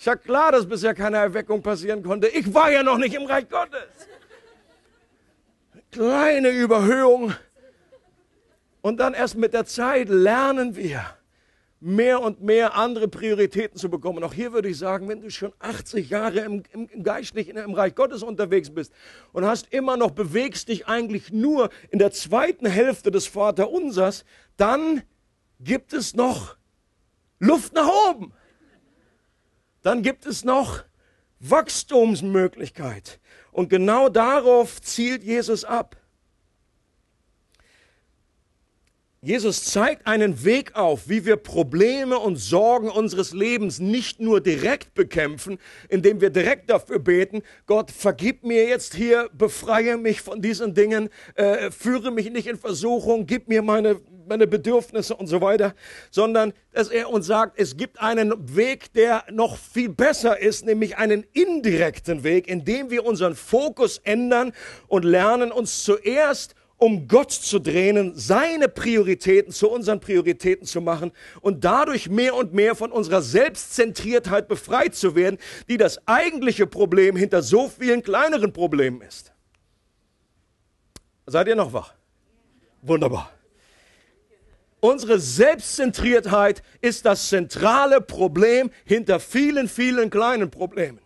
[0.00, 2.26] Ist ja klar, dass bisher keine Erweckung passieren konnte.
[2.28, 3.82] Ich war ja noch nicht im Reich Gottes.
[5.92, 7.34] Kleine Überhöhung.
[8.80, 11.04] Und dann erst mit der Zeit lernen wir,
[11.80, 14.24] mehr und mehr andere Prioritäten zu bekommen.
[14.24, 17.74] Auch hier würde ich sagen, wenn du schon 80 Jahre im, im, im Geistlichen, im
[17.74, 18.94] Reich Gottes unterwegs bist
[19.32, 24.24] und hast immer noch, bewegst dich eigentlich nur in der zweiten Hälfte des Vaterunsers,
[24.56, 25.02] dann
[25.58, 26.56] gibt es noch
[27.38, 28.32] Luft nach oben
[29.82, 30.84] dann gibt es noch
[39.22, 44.94] Jesus zeigt einen Weg auf, wie wir Probleme und Sorgen unseres Lebens nicht nur direkt
[44.94, 45.58] bekämpfen,
[45.90, 51.10] indem wir direkt dafür beten, Gott, vergib mir jetzt hier, befreie mich von diesen Dingen,
[51.34, 55.74] äh, führe mich nicht in Versuchung, gib mir meine, meine Bedürfnisse und so weiter,
[56.10, 60.96] sondern dass er uns sagt, es gibt einen Weg, der noch viel besser ist, nämlich
[60.96, 64.52] einen indirekten Weg, indem wir unseren Fokus ändern
[64.86, 71.12] und lernen, uns zuerst um Gott zu drehen, seine Prioritäten zu unseren Prioritäten zu machen
[71.42, 75.36] und dadurch mehr und mehr von unserer Selbstzentriertheit befreit zu werden,
[75.68, 79.30] die das eigentliche Problem hinter so vielen kleineren Problemen ist.
[81.26, 81.92] Seid ihr noch wach?
[82.80, 83.30] Wunderbar.
[84.80, 91.00] Unsere Selbstzentriertheit ist das zentrale Problem hinter vielen, vielen kleinen Problemen.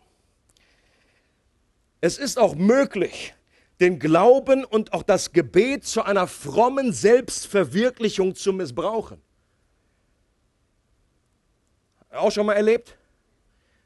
[2.00, 3.34] Es ist auch möglich,
[3.80, 9.20] den Glauben und auch das Gebet zu einer frommen Selbstverwirklichung zu missbrauchen.
[12.10, 12.96] Auch schon mal erlebt?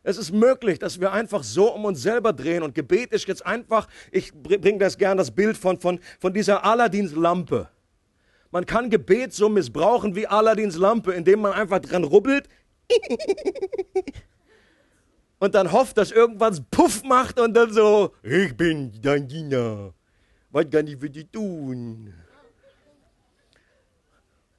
[0.03, 3.45] Es ist möglich, dass wir einfach so um uns selber drehen und Gebet ist jetzt
[3.47, 7.69] einfach, ich bringe das gern das Bild von, von, von dieser Aladins Lampe.
[8.51, 12.49] Man kann Gebet so missbrauchen wie Aladins Lampe, indem man einfach dran rubbelt
[15.39, 19.93] und dann hofft, dass irgendwas Puff macht und dann so, ich bin dein Diener,
[20.51, 22.15] was kann ich für dich tun?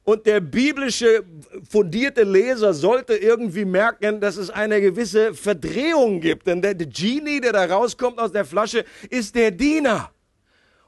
[0.04, 1.24] Und der biblische
[1.70, 6.48] fundierte Leser sollte irgendwie merken, dass es eine gewisse Verdrehung gibt.
[6.48, 10.12] Denn der Genie, der da rauskommt aus der Flasche, ist der Diener.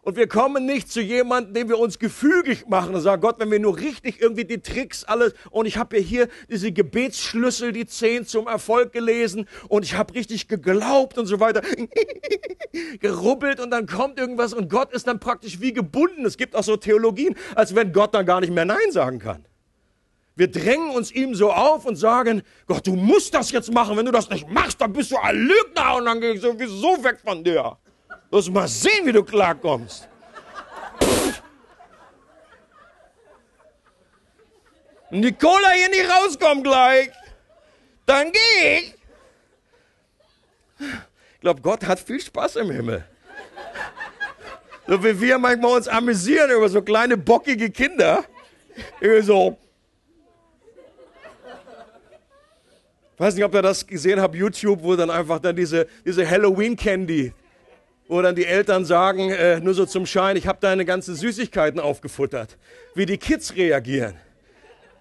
[0.04, 3.52] Und wir kommen nicht zu jemandem, dem wir uns gefügig machen und sagen, Gott, wenn
[3.52, 7.86] wir nur richtig irgendwie die Tricks alles, und ich habe ja hier diese Gebetsschlüssel, die
[7.86, 11.62] zehn zum Erfolg gelesen, und ich habe richtig geglaubt und so weiter,
[13.00, 16.26] gerubbelt und dann kommt irgendwas und Gott ist dann praktisch wie gebunden.
[16.26, 19.46] Es gibt auch so Theologien, als wenn Gott dann gar nicht mehr Nein sagen kann.
[20.36, 23.98] Wir drängen uns ihm so auf und sagen, Gott, du musst das jetzt machen.
[23.98, 27.04] Wenn du das nicht machst, dann bist du ein Lügner und dann gehe ich sowieso
[27.04, 27.78] weg von dir.
[28.32, 30.08] Lass mal sehen, wie du klarkommst.
[35.10, 37.12] Und die Cola hier nicht rauskommt gleich,
[38.06, 38.96] dann geh ich.
[40.80, 43.04] Ich glaube, Gott hat viel Spaß im Himmel.
[44.88, 48.24] So wie wir manchmal uns amüsieren über so kleine bockige Kinder.
[49.02, 49.58] Irgendwie so.
[53.14, 56.28] Ich weiß nicht, ob ihr das gesehen habt, YouTube, wo dann einfach dann diese, diese
[56.28, 57.34] Halloween Candy
[58.12, 61.80] wo dann die Eltern sagen, äh, nur so zum Schein, ich habe deine ganzen Süßigkeiten
[61.80, 62.58] aufgefuttert.
[62.94, 64.16] Wie die Kids reagieren.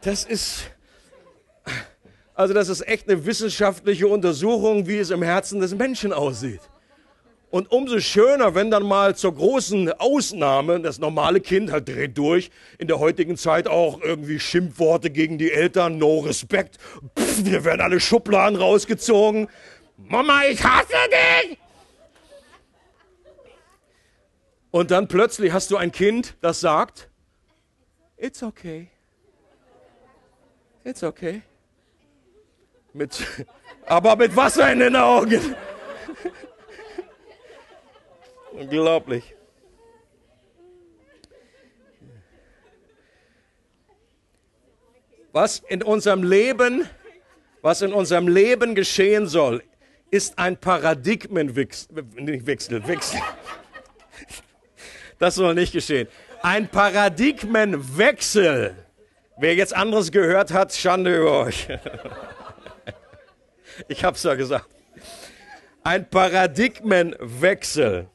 [0.03, 0.71] Das ist,
[2.37, 6.61] also das ist echt eine wissenschaftliche Untersuchung, wie es im Herzen des Menschen aussieht.
[7.51, 12.53] Und umso schöner, wenn dann mal zur großen Ausnahme, das normale Kind halt dreht durch,
[12.79, 16.79] in der heutigen Zeit auch irgendwie Schimpfworte gegen die Eltern, no Respekt,
[17.19, 19.49] Pff, wir werden alle Schubladen rausgezogen.
[19.97, 21.59] Mama, ich hasse dich!
[24.71, 27.09] Und dann plötzlich hast du ein Kind, das sagt,
[28.17, 28.89] it's okay.
[30.85, 31.43] It's okay.
[32.93, 33.27] Mit,
[33.87, 35.41] aber mit Wasser in den Augen.
[38.53, 39.35] Unglaublich.
[45.33, 46.89] Was in unserem Leben,
[47.63, 49.63] was in unserem Leben geschehen soll,
[50.11, 51.89] ist ein Paradigmenwechsel.
[52.47, 53.21] Wechsel, Wechsel.
[55.21, 56.09] Das soll nicht geschehen.
[56.43, 58.75] Ein Paradigmenwechsel.
[59.39, 61.69] Wer jetzt anderes gehört hat, Schande über euch.
[63.89, 64.69] Ich hab's ja gesagt.
[65.83, 68.11] Ein Paradigmenwechsel.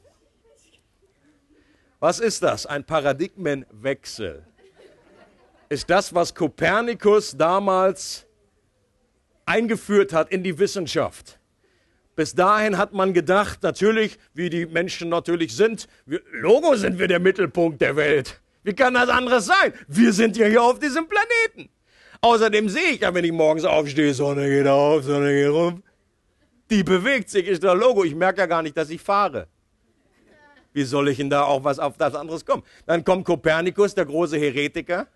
[1.98, 2.66] Was ist das?
[2.66, 4.46] Ein Paradigmenwechsel.
[5.68, 8.26] Ist das, was Kopernikus damals
[9.44, 11.35] eingeführt hat in die Wissenschaft.
[12.16, 17.08] Bis dahin hat man gedacht, natürlich, wie die Menschen natürlich sind, wir, Logo sind wir
[17.08, 18.40] der Mittelpunkt der Welt.
[18.62, 19.74] Wie kann das anderes sein?
[19.86, 21.70] Wir sind ja hier auf diesem Planeten.
[22.22, 25.82] Außerdem sehe ich ja, wenn ich morgens aufstehe, Sonne geht auf, Sonne geht rum.
[26.70, 28.02] Die bewegt sich, ist das Logo.
[28.02, 29.46] Ich merke ja gar nicht, dass ich fahre.
[30.72, 32.62] Wie soll ich denn da auch was auf das anderes kommen?
[32.86, 35.06] Dann kommt Kopernikus, der große Heretiker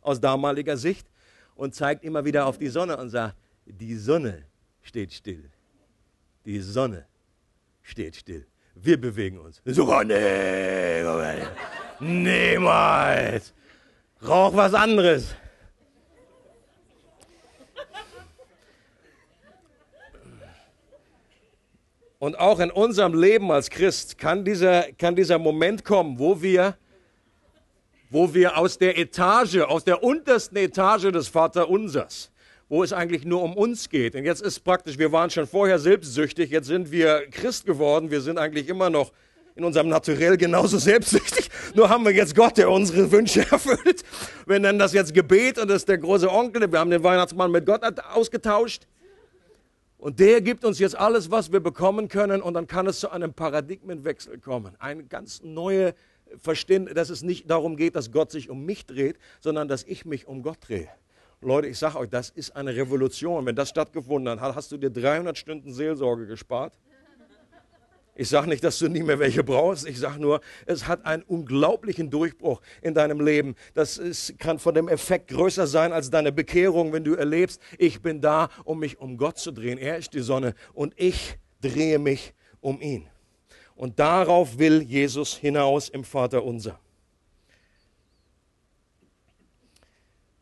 [0.00, 1.06] aus damaliger Sicht,
[1.54, 4.44] und zeigt immer wieder auf die Sonne und sagt, die Sonne
[4.82, 5.50] steht still.
[6.48, 7.04] Die Sonne
[7.82, 8.46] steht still.
[8.74, 9.60] Wir bewegen uns.
[9.66, 11.02] So, nee,
[12.00, 13.52] niemals.
[14.26, 15.34] Rauch was anderes.
[22.18, 26.78] Und auch in unserem Leben als Christ kann dieser, kann dieser Moment kommen, wo wir
[28.08, 32.30] wo wir aus der Etage, aus der untersten Etage des Vaterunsers,
[32.68, 34.14] wo es eigentlich nur um uns geht.
[34.14, 38.20] Und jetzt ist praktisch, wir waren schon vorher selbstsüchtig, jetzt sind wir Christ geworden, wir
[38.20, 39.12] sind eigentlich immer noch
[39.54, 41.50] in unserem Naturell genauso selbstsüchtig.
[41.74, 44.04] Nur haben wir jetzt Gott, der unsere Wünsche erfüllt.
[44.46, 46.70] Wir nennen das jetzt Gebet und das ist der große Onkel.
[46.70, 47.82] Wir haben den Weihnachtsmann mit Gott
[48.14, 48.86] ausgetauscht.
[49.98, 52.40] Und der gibt uns jetzt alles, was wir bekommen können.
[52.40, 54.76] Und dann kann es zu einem Paradigmenwechsel kommen.
[54.78, 55.92] Eine ganz neue
[56.36, 60.04] Verständnis, dass es nicht darum geht, dass Gott sich um mich dreht, sondern dass ich
[60.04, 60.88] mich um Gott drehe.
[61.40, 63.46] Leute, ich sage euch, das ist eine Revolution.
[63.46, 66.78] Wenn das stattgefunden hat, hast du dir 300 Stunden Seelsorge gespart.
[68.16, 69.86] Ich sage nicht, dass du nie mehr welche brauchst.
[69.86, 73.54] Ich sage nur, es hat einen unglaublichen Durchbruch in deinem Leben.
[73.74, 78.02] Das ist, kann von dem Effekt größer sein als deine Bekehrung, wenn du erlebst, ich
[78.02, 79.78] bin da, um mich um Gott zu drehen.
[79.78, 83.06] Er ist die Sonne und ich drehe mich um ihn.
[83.76, 86.80] Und darauf will Jesus hinaus im Vater unser.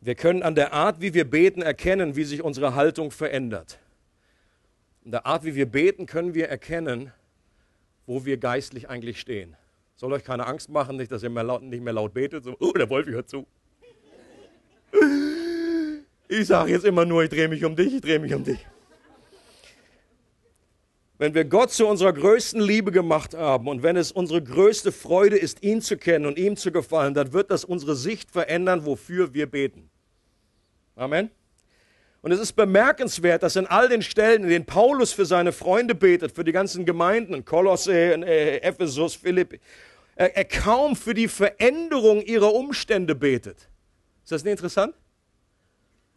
[0.00, 3.78] Wir können an der Art, wie wir beten, erkennen, wie sich unsere Haltung verändert.
[5.04, 7.12] In der Art, wie wir beten, können wir erkennen,
[8.06, 9.56] wo wir geistlich eigentlich stehen.
[9.96, 12.44] Soll euch keine Angst machen, nicht, dass ihr mehr laut, nicht mehr laut betet.
[12.44, 13.46] So, oh, der Wolf hört zu.
[16.28, 18.66] Ich sage jetzt immer nur, ich drehe mich um dich, ich drehe mich um dich.
[21.18, 25.36] Wenn wir Gott zu unserer größten Liebe gemacht haben und wenn es unsere größte Freude
[25.36, 29.32] ist, ihn zu kennen und ihm zu gefallen, dann wird das unsere Sicht verändern, wofür
[29.32, 29.88] wir beten.
[30.94, 31.30] Amen.
[32.20, 35.94] Und es ist bemerkenswert, dass in all den Stellen, in denen Paulus für seine Freunde
[35.94, 39.60] betet, für die ganzen Gemeinden, in Kolosse, in äh, Ephesus, Philippi,
[40.16, 43.68] er, er kaum für die Veränderung ihrer Umstände betet.
[44.22, 44.94] Ist das nicht interessant?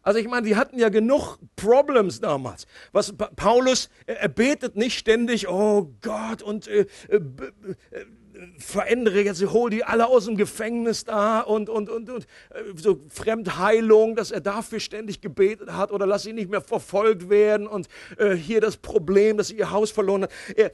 [0.02, 2.66] Also ich meine, die hatten ja genug Problems damals.
[2.92, 7.20] Was Paulus, er betet nicht ständig, oh Gott, und äh, äh,
[8.58, 13.00] verändere jetzt, hol die alle aus dem Gefängnis da und, und, und, und äh, so
[13.08, 17.88] Fremdheilung, dass er dafür ständig gebetet hat oder lass sie nicht mehr verfolgt werden und
[18.18, 20.32] äh, hier das Problem, dass sie ihr Haus verloren hat.
[20.56, 20.72] Er,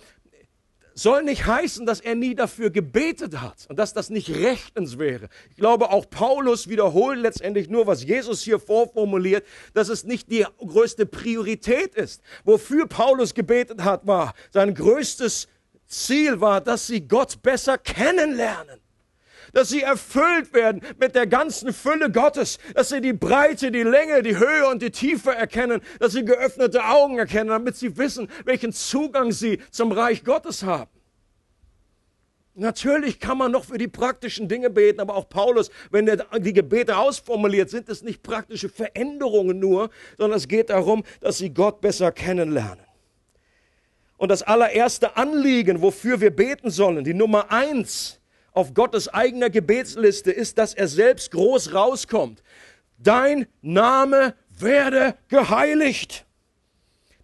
[0.96, 5.28] soll nicht heißen, dass er nie dafür gebetet hat und dass das nicht rechtens wäre.
[5.50, 10.46] Ich glaube, auch Paulus wiederholt letztendlich nur, was Jesus hier vorformuliert, dass es nicht die
[10.59, 12.22] größte Priorität ist.
[12.44, 15.48] Wofür Paulus gebetet hat, war sein größtes
[15.87, 18.80] Ziel war, dass sie Gott besser kennenlernen.
[19.52, 22.59] Dass sie erfüllt werden mit der ganzen Fülle Gottes.
[22.74, 25.80] Dass sie die Breite, die Länge, die Höhe und die Tiefe erkennen.
[25.98, 30.90] Dass sie geöffnete Augen erkennen, damit sie wissen, welchen Zugang sie zum Reich Gottes haben.
[32.59, 36.54] Natürlich kann man noch für die praktischen Dinge beten, aber auch Paulus, wenn er die
[36.54, 41.82] Gebete ausformuliert, sind es nicht praktische Veränderungen nur, sondern es geht darum, dass sie Gott
[41.82, 42.87] besser kennenlernen.
[44.16, 48.15] Und das allererste Anliegen, wofür wir beten sollen, die Nummer eins
[48.57, 52.42] auf Gottes eigener Gebetsliste ist, dass er selbst groß rauskommt.
[52.97, 56.25] Dein Name werde geheiligt.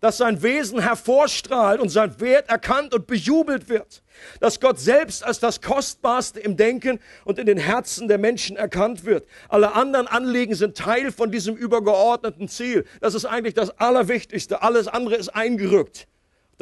[0.00, 4.02] Dass sein Wesen hervorstrahlt und sein Wert erkannt und bejubelt wird.
[4.40, 9.06] Dass Gott selbst als das Kostbarste im Denken und in den Herzen der Menschen erkannt
[9.06, 9.26] wird.
[9.48, 12.84] Alle anderen Anliegen sind Teil von diesem übergeordneten Ziel.
[13.00, 14.60] Das ist eigentlich das Allerwichtigste.
[14.60, 16.08] Alles andere ist eingerückt.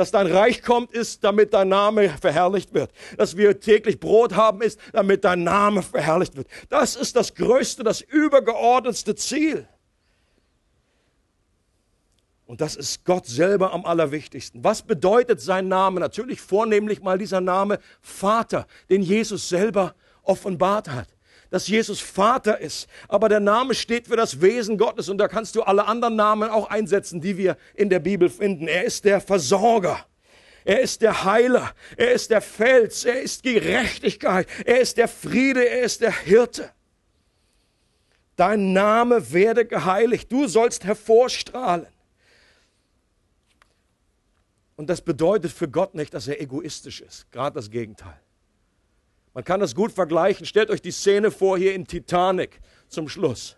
[0.01, 2.91] Dass dein Reich kommt, ist, damit dein Name verherrlicht wird.
[3.19, 6.49] Dass wir täglich Brot haben, ist, damit dein Name verherrlicht wird.
[6.71, 9.69] Das ist das größte, das übergeordnetste Ziel.
[12.47, 14.65] Und das ist Gott selber am allerwichtigsten.
[14.65, 16.01] Was bedeutet sein Name?
[16.01, 21.09] Natürlich vornehmlich mal dieser Name Vater, den Jesus selber offenbart hat
[21.51, 22.89] dass Jesus Vater ist.
[23.09, 26.49] Aber der Name steht für das Wesen Gottes und da kannst du alle anderen Namen
[26.49, 28.69] auch einsetzen, die wir in der Bibel finden.
[28.69, 30.07] Er ist der Versorger.
[30.65, 31.75] Er ist der Heiler.
[31.97, 33.05] Er ist der Fels.
[33.05, 34.47] Er ist Gerechtigkeit.
[34.65, 35.69] Er ist der Friede.
[35.69, 36.71] Er ist der Hirte.
[38.37, 40.31] Dein Name werde geheiligt.
[40.31, 41.87] Du sollst hervorstrahlen.
[44.77, 47.31] Und das bedeutet für Gott nicht, dass er egoistisch ist.
[47.33, 48.19] Gerade das Gegenteil.
[49.33, 50.45] Man kann das gut vergleichen.
[50.45, 53.57] Stellt euch die Szene vor hier in Titanic zum Schluss,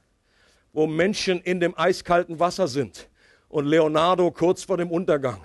[0.72, 3.08] wo Menschen in dem eiskalten Wasser sind
[3.48, 5.40] und Leonardo kurz vor dem Untergang.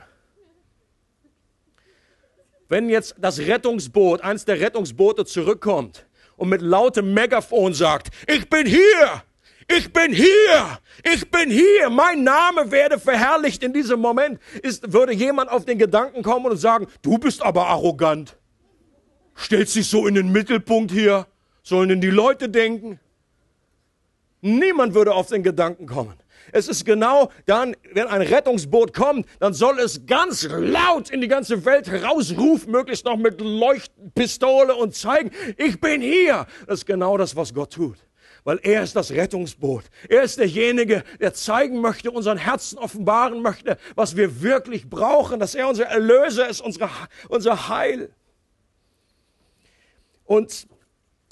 [2.70, 6.06] Wenn jetzt das Rettungsboot, eins der Rettungsboote zurückkommt
[6.36, 9.24] und mit lautem Megafon sagt, ich bin hier,
[9.70, 10.80] ich bin hier,
[11.14, 15.78] ich bin hier, mein Name werde verherrlicht in diesem Moment, ist, würde jemand auf den
[15.78, 18.38] Gedanken kommen und sagen, du bist aber arrogant
[19.38, 21.28] stellt sich so in den Mittelpunkt hier.
[21.64, 23.00] Sollen denn die Leute denken?
[24.42, 26.16] Niemand würde auf den Gedanken kommen.
[26.52, 31.28] Es ist genau dann, wenn ein Rettungsboot kommt, dann soll es ganz laut in die
[31.28, 36.46] ganze Welt herausrufen, möglichst noch mit Leuchtpistole und zeigen, ich bin hier.
[36.68, 37.98] Das ist genau das, was Gott tut
[38.48, 39.84] weil er ist das Rettungsboot.
[40.08, 45.54] Er ist derjenige, der zeigen möchte, unseren Herzen offenbaren möchte, was wir wirklich brauchen, dass
[45.54, 46.90] er unser Erlöser ist, unsere,
[47.28, 48.10] unser Heil.
[50.28, 50.68] Und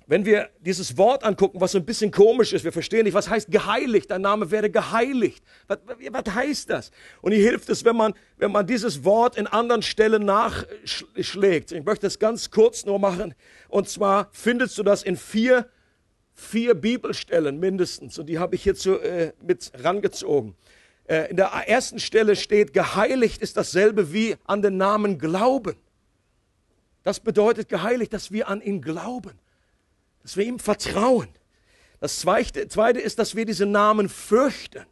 [0.07, 3.29] wenn wir dieses Wort angucken, was so ein bisschen komisch ist, wir verstehen nicht, was
[3.29, 5.43] heißt geheiligt, dein Name werde geheiligt.
[5.67, 5.79] Was,
[6.11, 6.91] was heißt das?
[7.21, 11.71] Und hier hilft es, wenn man, wenn man dieses Wort in anderen Stellen nachschlägt.
[11.71, 13.35] Ich möchte es ganz kurz nur machen.
[13.67, 15.69] Und zwar findest du das in vier
[16.35, 20.55] vier Bibelstellen mindestens und die habe ich hierzu äh, mit rangezogen.
[21.05, 25.75] Äh, in der ersten Stelle steht, geheiligt ist dasselbe wie an den Namen glauben.
[27.05, 29.37] Das bedeutet geheiligt, dass wir an ihn glauben,
[30.23, 31.29] dass wir ihm vertrauen.
[31.99, 34.87] Das zweite, zweite ist, dass wir diesen Namen fürchten.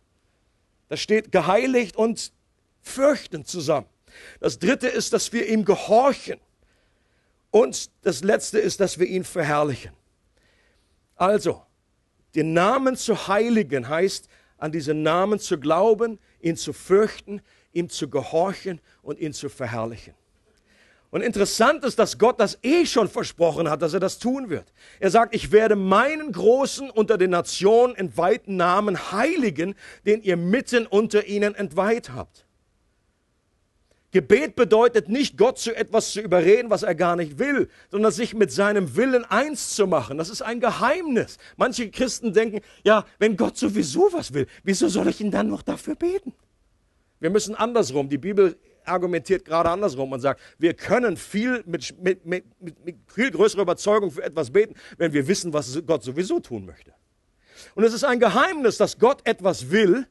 [0.89, 2.32] Da steht geheiligt und
[2.84, 3.88] fürchten zusammen.
[4.39, 6.39] Das dritte ist, dass wir ihm gehorchen.
[7.49, 9.91] Und das letzte ist, dass wir ihn verherrlichen.
[11.16, 11.64] Also,
[12.36, 17.41] den Namen zu heiligen heißt, an diesen Namen zu glauben, ihn zu fürchten,
[17.72, 20.14] ihm zu gehorchen und ihn zu verherrlichen.
[21.14, 24.74] Und interessant ist, dass Gott das eh schon versprochen hat, dass er das tun wird.
[24.99, 29.76] Er sagt, ich werde meinen Großen unter den Nationen entweihten Namen heiligen,
[30.07, 32.47] den ihr mitten unter ihnen entweiht habt.
[34.09, 38.34] Gebet bedeutet nicht, Gott zu etwas zu überreden, was er gar nicht will, sondern sich
[38.34, 40.18] mit seinem Willen eins zu machen.
[40.18, 41.38] Das ist ein Geheimnis.
[41.57, 45.61] Manche Christen denken, ja, wenn Gott sowieso was will, wieso soll ich ihn dann noch
[45.61, 46.34] dafür beten?
[47.20, 48.09] Wir müssen andersrum.
[48.09, 53.32] Die Bibel argumentiert gerade andersrum und sagt, wir können viel mit, mit, mit, mit viel
[53.32, 56.94] größerer Überzeugung für etwas beten, wenn wir wissen, was Gott sowieso tun möchte.
[57.76, 60.08] Und es ist ein Geheimnis, dass Gott etwas will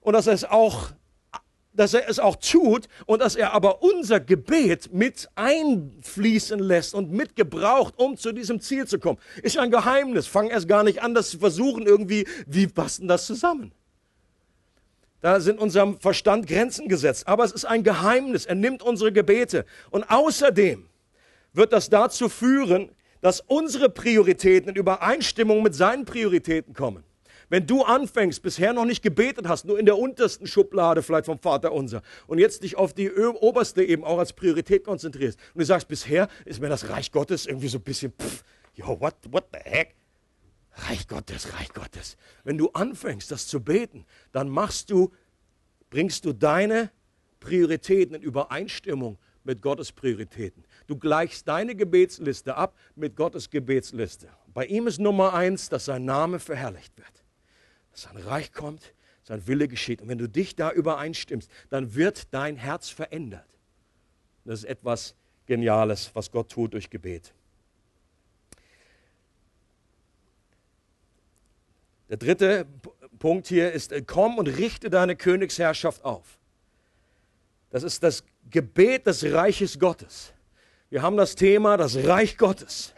[0.00, 0.92] und dass er es auch
[1.72, 7.12] dass er es auch tut und dass er aber unser Gebet mit einfließen lässt und
[7.12, 9.18] mitgebraucht, um zu diesem Ziel zu kommen.
[9.42, 10.26] Ist ein Geheimnis.
[10.26, 13.72] Fang erst gar nicht an, das zu versuchen irgendwie, wie passt denn das zusammen?
[15.20, 17.28] Da sind unserem Verstand Grenzen gesetzt.
[17.28, 18.46] Aber es ist ein Geheimnis.
[18.46, 19.64] Er nimmt unsere Gebete.
[19.90, 20.88] Und außerdem
[21.52, 22.90] wird das dazu führen,
[23.20, 27.04] dass unsere Prioritäten in Übereinstimmung mit seinen Prioritäten kommen.
[27.50, 31.40] Wenn du anfängst, bisher noch nicht gebetet hast, nur in der untersten Schublade vielleicht vom
[31.40, 35.66] Vater unser und jetzt dich auf die oberste eben auch als Priorität konzentrierst und du
[35.66, 38.44] sagst, bisher ist mir das Reich Gottes irgendwie so ein bisschen, pff,
[38.74, 39.96] yo, what, what the heck?
[40.88, 42.16] Reich Gottes, Reich Gottes.
[42.44, 45.12] Wenn du anfängst, das zu beten, dann machst du,
[45.90, 46.90] bringst du deine
[47.40, 50.64] Prioritäten in Übereinstimmung mit Gottes Prioritäten.
[50.86, 54.28] Du gleichst deine Gebetsliste ab mit Gottes Gebetsliste.
[54.52, 57.20] Bei ihm ist Nummer eins, dass sein Name verherrlicht wird
[57.90, 60.02] dass sein Reich kommt, sein Wille geschieht.
[60.02, 63.46] Und wenn du dich da übereinstimmst, dann wird dein Herz verändert.
[64.44, 65.14] Das ist etwas
[65.46, 67.34] Geniales, was Gott tut durch Gebet.
[72.10, 72.66] Der dritte
[73.20, 76.38] Punkt hier ist, äh, komm und richte deine Königsherrschaft auf.
[77.70, 80.32] Das ist das Gebet des Reiches Gottes.
[80.90, 82.92] Wir haben das Thema, das Reich Gottes.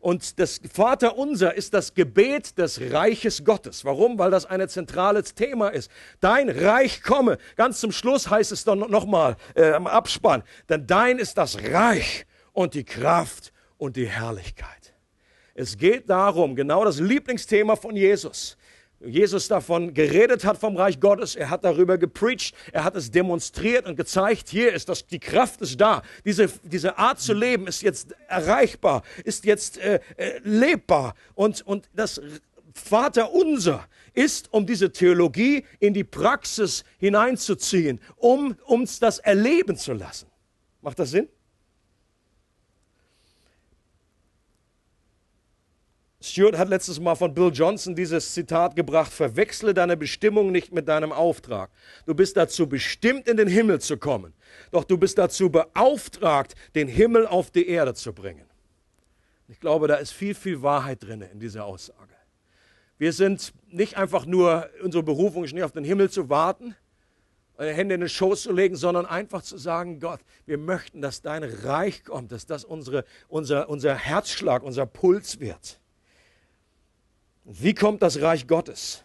[0.00, 3.84] Und das Vaterunser ist das Gebet des Reiches Gottes.
[3.84, 4.18] Warum?
[4.18, 5.90] Weil das ein zentrales Thema ist.
[6.20, 7.36] Dein Reich komme.
[7.56, 10.44] Ganz zum Schluss heißt es dann nochmal äh, am Abspann.
[10.70, 14.85] Denn dein ist das Reich und die Kraft und die Herrlichkeit.
[15.58, 18.58] Es geht darum, genau das Lieblingsthema von Jesus.
[19.00, 23.86] Jesus davon geredet hat vom Reich Gottes, er hat darüber gepreacht, er hat es demonstriert
[23.86, 26.02] und gezeigt, hier ist das, die Kraft ist da.
[26.26, 31.14] Diese, diese Art zu leben ist jetzt erreichbar, ist jetzt äh, äh, lebbar.
[31.34, 32.20] Und, und das
[32.74, 39.94] Vater unser ist, um diese Theologie in die Praxis hineinzuziehen, um uns das erleben zu
[39.94, 40.26] lassen.
[40.82, 41.28] Macht das Sinn?
[46.30, 50.88] Stuart hat letztes Mal von Bill Johnson dieses Zitat gebracht, verwechsle deine Bestimmung nicht mit
[50.88, 51.70] deinem Auftrag.
[52.04, 54.34] Du bist dazu bestimmt, in den Himmel zu kommen,
[54.70, 58.46] doch du bist dazu beauftragt, den Himmel auf die Erde zu bringen.
[59.48, 62.14] Ich glaube, da ist viel, viel Wahrheit drin in dieser Aussage.
[62.98, 66.74] Wir sind nicht einfach nur, unsere Berufung ist nicht auf den Himmel zu warten,
[67.58, 71.42] Hände in den Schoß zu legen, sondern einfach zu sagen, Gott, wir möchten, dass dein
[71.42, 75.80] Reich kommt, dass das unsere, unser, unser Herzschlag, unser Puls wird.
[77.48, 79.04] Wie kommt das Reich Gottes?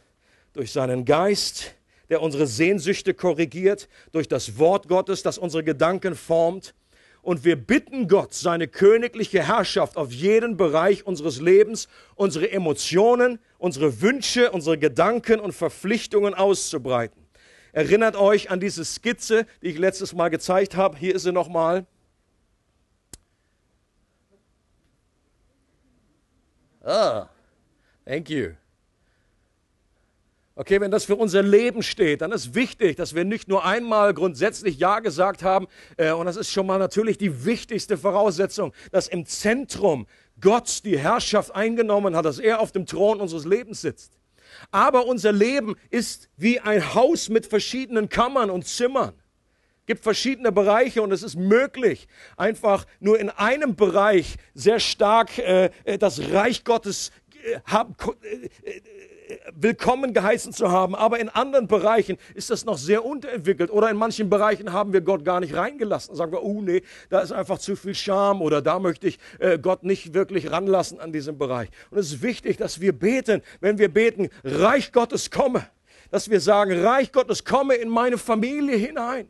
[0.53, 1.75] Durch seinen Geist,
[2.09, 6.73] der unsere Sehnsüchte korrigiert, durch das Wort Gottes, das unsere Gedanken formt
[7.21, 14.01] und wir bitten Gott, seine königliche Herrschaft auf jeden Bereich unseres Lebens, unsere Emotionen, unsere
[14.01, 17.23] Wünsche, unsere Gedanken und Verpflichtungen auszubreiten.
[17.73, 20.97] Erinnert euch an diese Skizze, die ich letztes Mal gezeigt habe.
[20.97, 21.85] Hier ist sie nochmal.
[26.83, 27.29] Ah,
[28.11, 28.51] thank you.
[30.55, 34.13] Okay, wenn das für unser Leben steht, dann ist wichtig, dass wir nicht nur einmal
[34.13, 39.07] grundsätzlich Ja gesagt haben, äh, und das ist schon mal natürlich die wichtigste Voraussetzung, dass
[39.07, 40.07] im Zentrum
[40.41, 44.19] Gott die Herrschaft eingenommen hat, dass er auf dem Thron unseres Lebens sitzt.
[44.71, 49.13] Aber unser Leben ist wie ein Haus mit verschiedenen Kammern und Zimmern.
[49.81, 52.07] Es gibt verschiedene Bereiche und es ist möglich,
[52.37, 57.11] einfach nur in einem Bereich sehr stark äh, äh das Reich Gottes
[57.65, 58.81] haben, äh, äh
[59.53, 63.97] willkommen geheißen zu haben, aber in anderen Bereichen ist das noch sehr unterentwickelt oder in
[63.97, 66.15] manchen Bereichen haben wir Gott gar nicht reingelassen.
[66.15, 69.57] Sagen wir, oh nee, da ist einfach zu viel Scham oder da möchte ich äh,
[69.57, 71.69] Gott nicht wirklich ranlassen an diesem Bereich.
[71.89, 75.65] Und es ist wichtig, dass wir beten, wenn wir beten, Reich Gottes komme,
[76.09, 79.27] dass wir sagen, Reich Gottes komme in meine Familie hinein.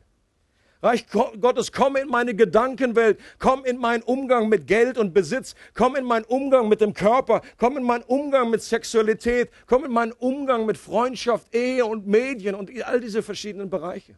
[0.84, 5.96] Reich Gottes, komm in meine Gedankenwelt, komm in meinen Umgang mit Geld und Besitz, komm
[5.96, 10.12] in meinen Umgang mit dem Körper, komm in meinen Umgang mit Sexualität, komm in meinen
[10.12, 14.16] Umgang mit Freundschaft, Ehe und Medien und all diese verschiedenen Bereiche.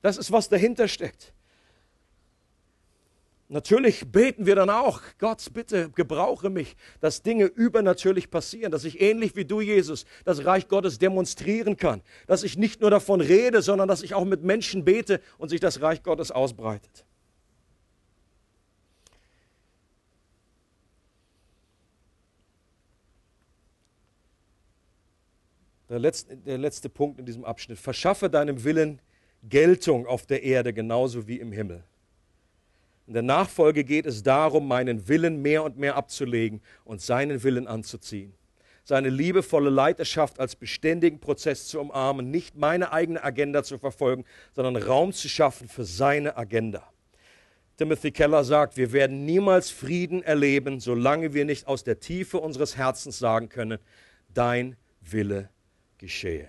[0.00, 1.32] Das ist, was dahinter steckt.
[3.52, 9.02] Natürlich beten wir dann auch, Gott, bitte gebrauche mich, dass Dinge übernatürlich passieren, dass ich
[9.02, 13.60] ähnlich wie du, Jesus, das Reich Gottes demonstrieren kann, dass ich nicht nur davon rede,
[13.60, 17.04] sondern dass ich auch mit Menschen bete und sich das Reich Gottes ausbreitet.
[25.90, 27.78] Der letzte, der letzte Punkt in diesem Abschnitt.
[27.78, 28.98] Verschaffe deinem Willen
[29.42, 31.84] Geltung auf der Erde genauso wie im Himmel.
[33.06, 37.66] In der Nachfolge geht es darum, meinen Willen mehr und mehr abzulegen und seinen Willen
[37.66, 38.34] anzuziehen.
[38.84, 44.76] Seine liebevolle Leiterschaft als beständigen Prozess zu umarmen, nicht meine eigene Agenda zu verfolgen, sondern
[44.76, 46.92] Raum zu schaffen für seine Agenda.
[47.76, 52.76] Timothy Keller sagt, wir werden niemals Frieden erleben, solange wir nicht aus der Tiefe unseres
[52.76, 53.78] Herzens sagen können,
[54.34, 55.48] dein Wille
[55.98, 56.48] geschehe.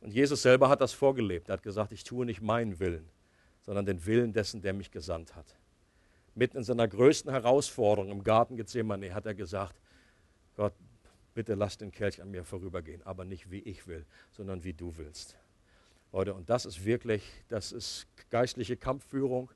[0.00, 1.48] Und Jesus selber hat das vorgelebt.
[1.48, 3.08] Er hat gesagt, ich tue nicht meinen Willen,
[3.64, 5.56] sondern den Willen dessen, der mich gesandt hat.
[6.34, 9.80] Mitten in seiner größten Herausforderung im Garten Gethsemane hat er gesagt,
[10.56, 10.74] Gott,
[11.32, 14.96] bitte lass den Kelch an mir vorübergehen, aber nicht wie ich will, sondern wie du
[14.96, 15.36] willst.
[16.12, 19.50] Leute, und das ist wirklich, das ist geistliche Kampfführung.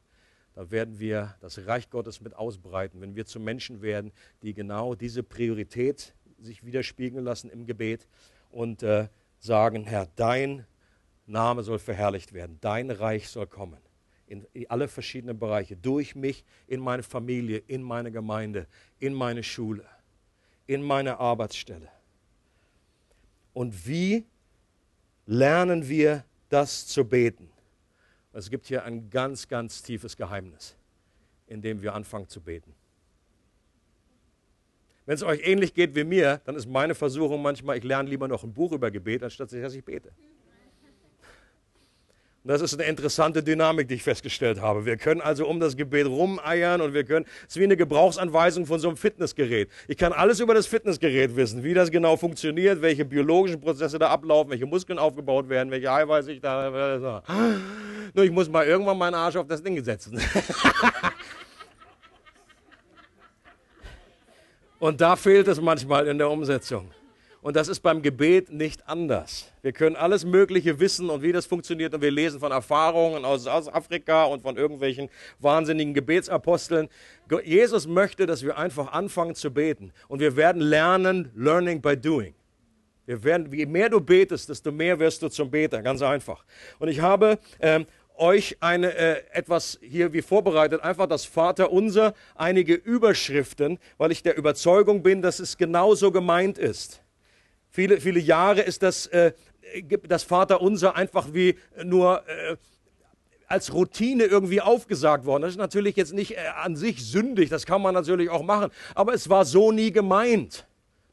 [0.54, 4.10] Da werden wir das Reich Gottes mit ausbreiten, wenn wir zu Menschen werden,
[4.42, 8.08] die genau diese Priorität sich widerspiegeln lassen im Gebet
[8.50, 10.66] und äh, sagen, Herr, dein
[11.26, 13.78] Name soll verherrlicht werden, dein Reich soll kommen
[14.28, 18.66] in alle verschiedenen Bereiche, durch mich, in meine Familie, in meine Gemeinde,
[18.98, 19.84] in meine Schule,
[20.66, 21.88] in meine Arbeitsstelle.
[23.52, 24.24] Und wie
[25.26, 27.50] lernen wir das zu beten?
[28.32, 30.76] Es gibt hier ein ganz, ganz tiefes Geheimnis,
[31.46, 32.74] in dem wir anfangen zu beten.
[35.06, 38.28] Wenn es euch ähnlich geht wie mir, dann ist meine Versuchung manchmal, ich lerne lieber
[38.28, 40.12] noch ein Buch über Gebet, anstatt dass ich bete.
[42.44, 44.86] Das ist eine interessante Dynamik, die ich festgestellt habe.
[44.86, 48.64] Wir können also um das Gebet rumeiern und wir können, es ist wie eine Gebrauchsanweisung
[48.64, 49.68] von so einem Fitnessgerät.
[49.88, 54.08] Ich kann alles über das Fitnessgerät wissen, wie das genau funktioniert, welche biologischen Prozesse da
[54.08, 57.22] ablaufen, welche Muskeln aufgebaut werden, welche Eiweiße ich da.
[58.14, 60.18] Nur ich muss mal irgendwann meinen Arsch auf das Ding setzen.
[64.78, 66.92] und da fehlt es manchmal in der Umsetzung.
[67.40, 69.52] Und das ist beim Gebet nicht anders.
[69.62, 71.94] Wir können alles Mögliche wissen und wie das funktioniert.
[71.94, 75.08] Und wir lesen von Erfahrungen aus, Afrika und von irgendwelchen
[75.38, 76.88] wahnsinnigen Gebetsaposteln.
[77.44, 79.92] Jesus möchte, dass wir einfach anfangen zu beten.
[80.08, 82.34] Und wir werden lernen, learning by doing.
[83.06, 85.80] Wir werden, je mehr du betest, desto mehr wirst du zum Beter.
[85.80, 86.44] Ganz einfach.
[86.78, 87.86] Und ich habe ähm,
[88.16, 94.36] euch eine, äh, etwas hier wie vorbereitet, einfach das Vaterunser, einige Überschriften, weil ich der
[94.36, 97.00] Überzeugung bin, dass es genauso gemeint ist.
[97.78, 99.30] Viele, viele Jahre ist das, äh,
[100.08, 102.56] das Vaterunser einfach wie nur äh,
[103.46, 105.42] als Routine irgendwie aufgesagt worden.
[105.42, 108.72] Das ist natürlich jetzt nicht äh, an sich sündig, das kann man natürlich auch machen,
[108.96, 110.66] aber es war so nie gemeint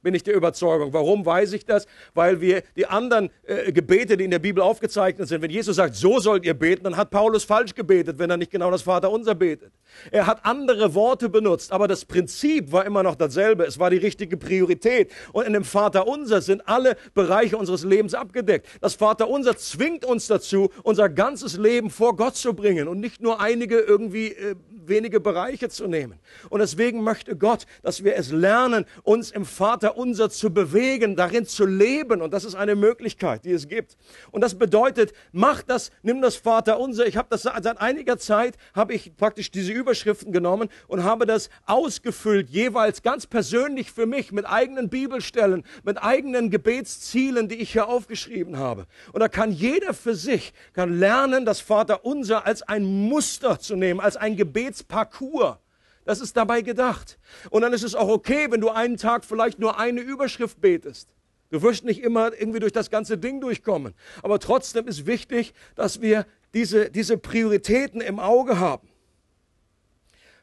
[0.06, 0.94] bin ich der Überzeugung.
[0.94, 1.88] Warum weiß ich das?
[2.14, 5.96] Weil wir die anderen äh, Gebete, die in der Bibel aufgezeichnet sind, wenn Jesus sagt,
[5.96, 9.34] so sollt ihr beten, dann hat Paulus falsch gebetet, wenn er nicht genau das Vaterunser
[9.34, 9.74] betet.
[10.12, 13.66] Er hat andere Worte benutzt, aber das Prinzip war immer noch dasselbe.
[13.66, 15.12] Es war die richtige Priorität.
[15.34, 18.68] Und in dem Vater Unser sind alle Bereiche unseres Lebens abgedeckt.
[18.82, 23.22] Das Vater Unser zwingt uns dazu, unser ganzes Leben vor Gott zu bringen und nicht
[23.22, 24.56] nur einige irgendwie äh,
[24.88, 26.20] wenige Bereiche zu nehmen.
[26.50, 31.46] Und deswegen möchte Gott, dass wir es lernen, uns im Vater Unser zu bewegen, darin
[31.46, 32.22] zu leben.
[32.22, 33.98] Und das ist eine Möglichkeit, die es gibt.
[34.32, 37.08] Und das bedeutet, mach das, nimm das Vater Unser.
[37.08, 41.52] Ich habe das seit einiger Zeit, habe ich praktisch diese Überschriften genommen und habe das
[41.68, 47.88] ausgefüllt, jeweils ganz persönlich für mich mit eigenen Bibelstellen, mit eigenen Gebetszielen, die ich hier
[47.88, 48.88] aufgeschrieben habe.
[49.14, 53.76] Und da kann jeder für sich, kann lernen, das Vater Unser als ein Muster zu
[53.76, 55.58] nehmen, als ein Gebetsparcours.
[56.04, 57.20] Das ist dabei gedacht.
[57.52, 61.10] Und dann ist es auch okay, wenn du einen Tag vielleicht nur eine Überschrift betest.
[61.52, 63.94] Du wirst nicht immer irgendwie durch das ganze Ding durchkommen.
[64.24, 66.26] Aber trotzdem ist wichtig, dass wir
[66.56, 68.88] diese, diese Prioritäten im Auge haben.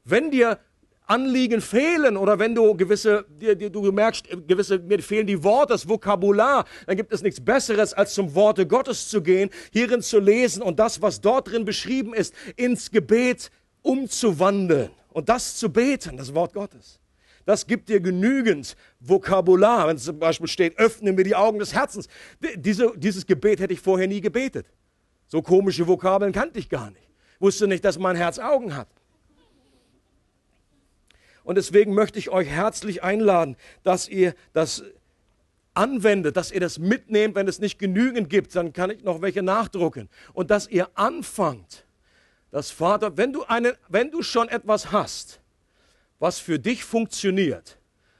[0.04, 0.58] Wenn dir
[1.06, 5.74] Anliegen fehlen oder wenn du gewisse, dir, dir, du merkst, gewisse, mir fehlen die Worte,
[5.74, 10.18] das Vokabular, dann gibt es nichts Besseres, als zum Worte Gottes zu gehen, hierin zu
[10.18, 13.50] lesen und das, was dort drin beschrieben ist, ins Gebet
[13.82, 17.00] umzuwandeln und das zu beten, das Wort Gottes.
[17.44, 19.88] Das gibt dir genügend Vokabular.
[19.88, 22.06] Wenn es zum Beispiel steht, öffne mir die Augen des Herzens.
[22.54, 24.66] Diese, dieses Gebet hätte ich vorher nie gebetet.
[25.26, 27.10] So komische Vokabeln kannte ich gar nicht.
[27.40, 28.88] Wusste nicht, dass mein Herz Augen hat.
[31.44, 34.84] Und deswegen möchte ich euch herzlich einladen, dass ihr das
[35.74, 37.34] anwendet, dass ihr das mitnehmt.
[37.34, 40.08] Wenn es nicht genügend gibt, dann kann ich noch welche nachdrucken.
[40.32, 41.84] Und dass ihr anfangt,
[42.50, 45.40] das Vater, wenn du, eine, wenn du schon etwas hast,
[46.18, 47.78] was für dich funktioniert,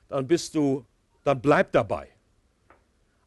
[0.09, 0.85] dann bist du,
[1.23, 2.09] dann bleib dabei.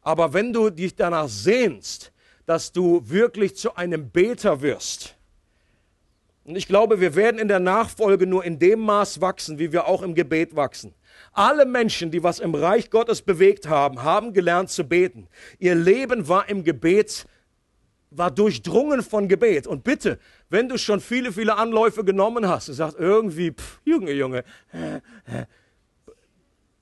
[0.01, 2.11] Aber wenn du dich danach sehnst,
[2.45, 5.15] dass du wirklich zu einem Beter wirst,
[6.45, 9.87] und ich glaube, wir werden in der Nachfolge nur in dem Maß wachsen, wie wir
[9.87, 10.93] auch im Gebet wachsen.
[11.31, 15.27] Alle Menschen, die was im Reich Gottes bewegt haben, haben gelernt zu beten.
[15.57, 17.25] Ihr Leben war im Gebet,
[18.11, 19.65] war durchdrungen von Gebet.
[19.65, 20.19] Und bitte,
[20.49, 24.43] wenn du schon viele, viele Anläufe genommen hast und sagst, irgendwie, pff, Junge, Junge,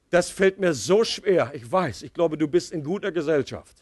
[0.09, 1.51] das fällt mir so schwer.
[1.55, 3.77] Ich weiß, ich glaube, du bist in guter Gesellschaft.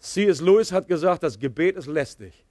[0.00, 0.42] C.S.
[0.42, 2.45] Lewis hat gesagt, das Gebet ist lästig.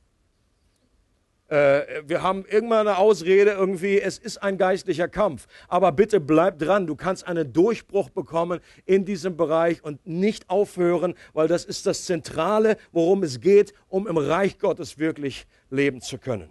[1.48, 5.48] Äh, wir haben irgendwann eine Ausrede irgendwie, es ist ein geistlicher Kampf.
[5.68, 11.14] Aber bitte bleib dran, du kannst einen Durchbruch bekommen in diesem Bereich und nicht aufhören,
[11.34, 16.18] weil das ist das Zentrale, worum es geht, um im Reich Gottes wirklich leben zu
[16.18, 16.50] können.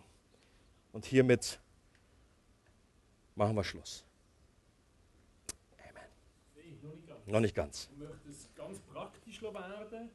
[0.92, 1.58] Und hiermit
[3.34, 4.04] machen wir Schluss.
[5.76, 7.22] Amen.
[7.26, 7.88] Noch nicht ganz.
[7.98, 10.10] Du möchtest ganz praktisch werden.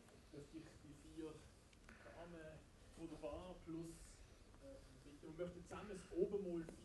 [6.20, 6.79] Möchte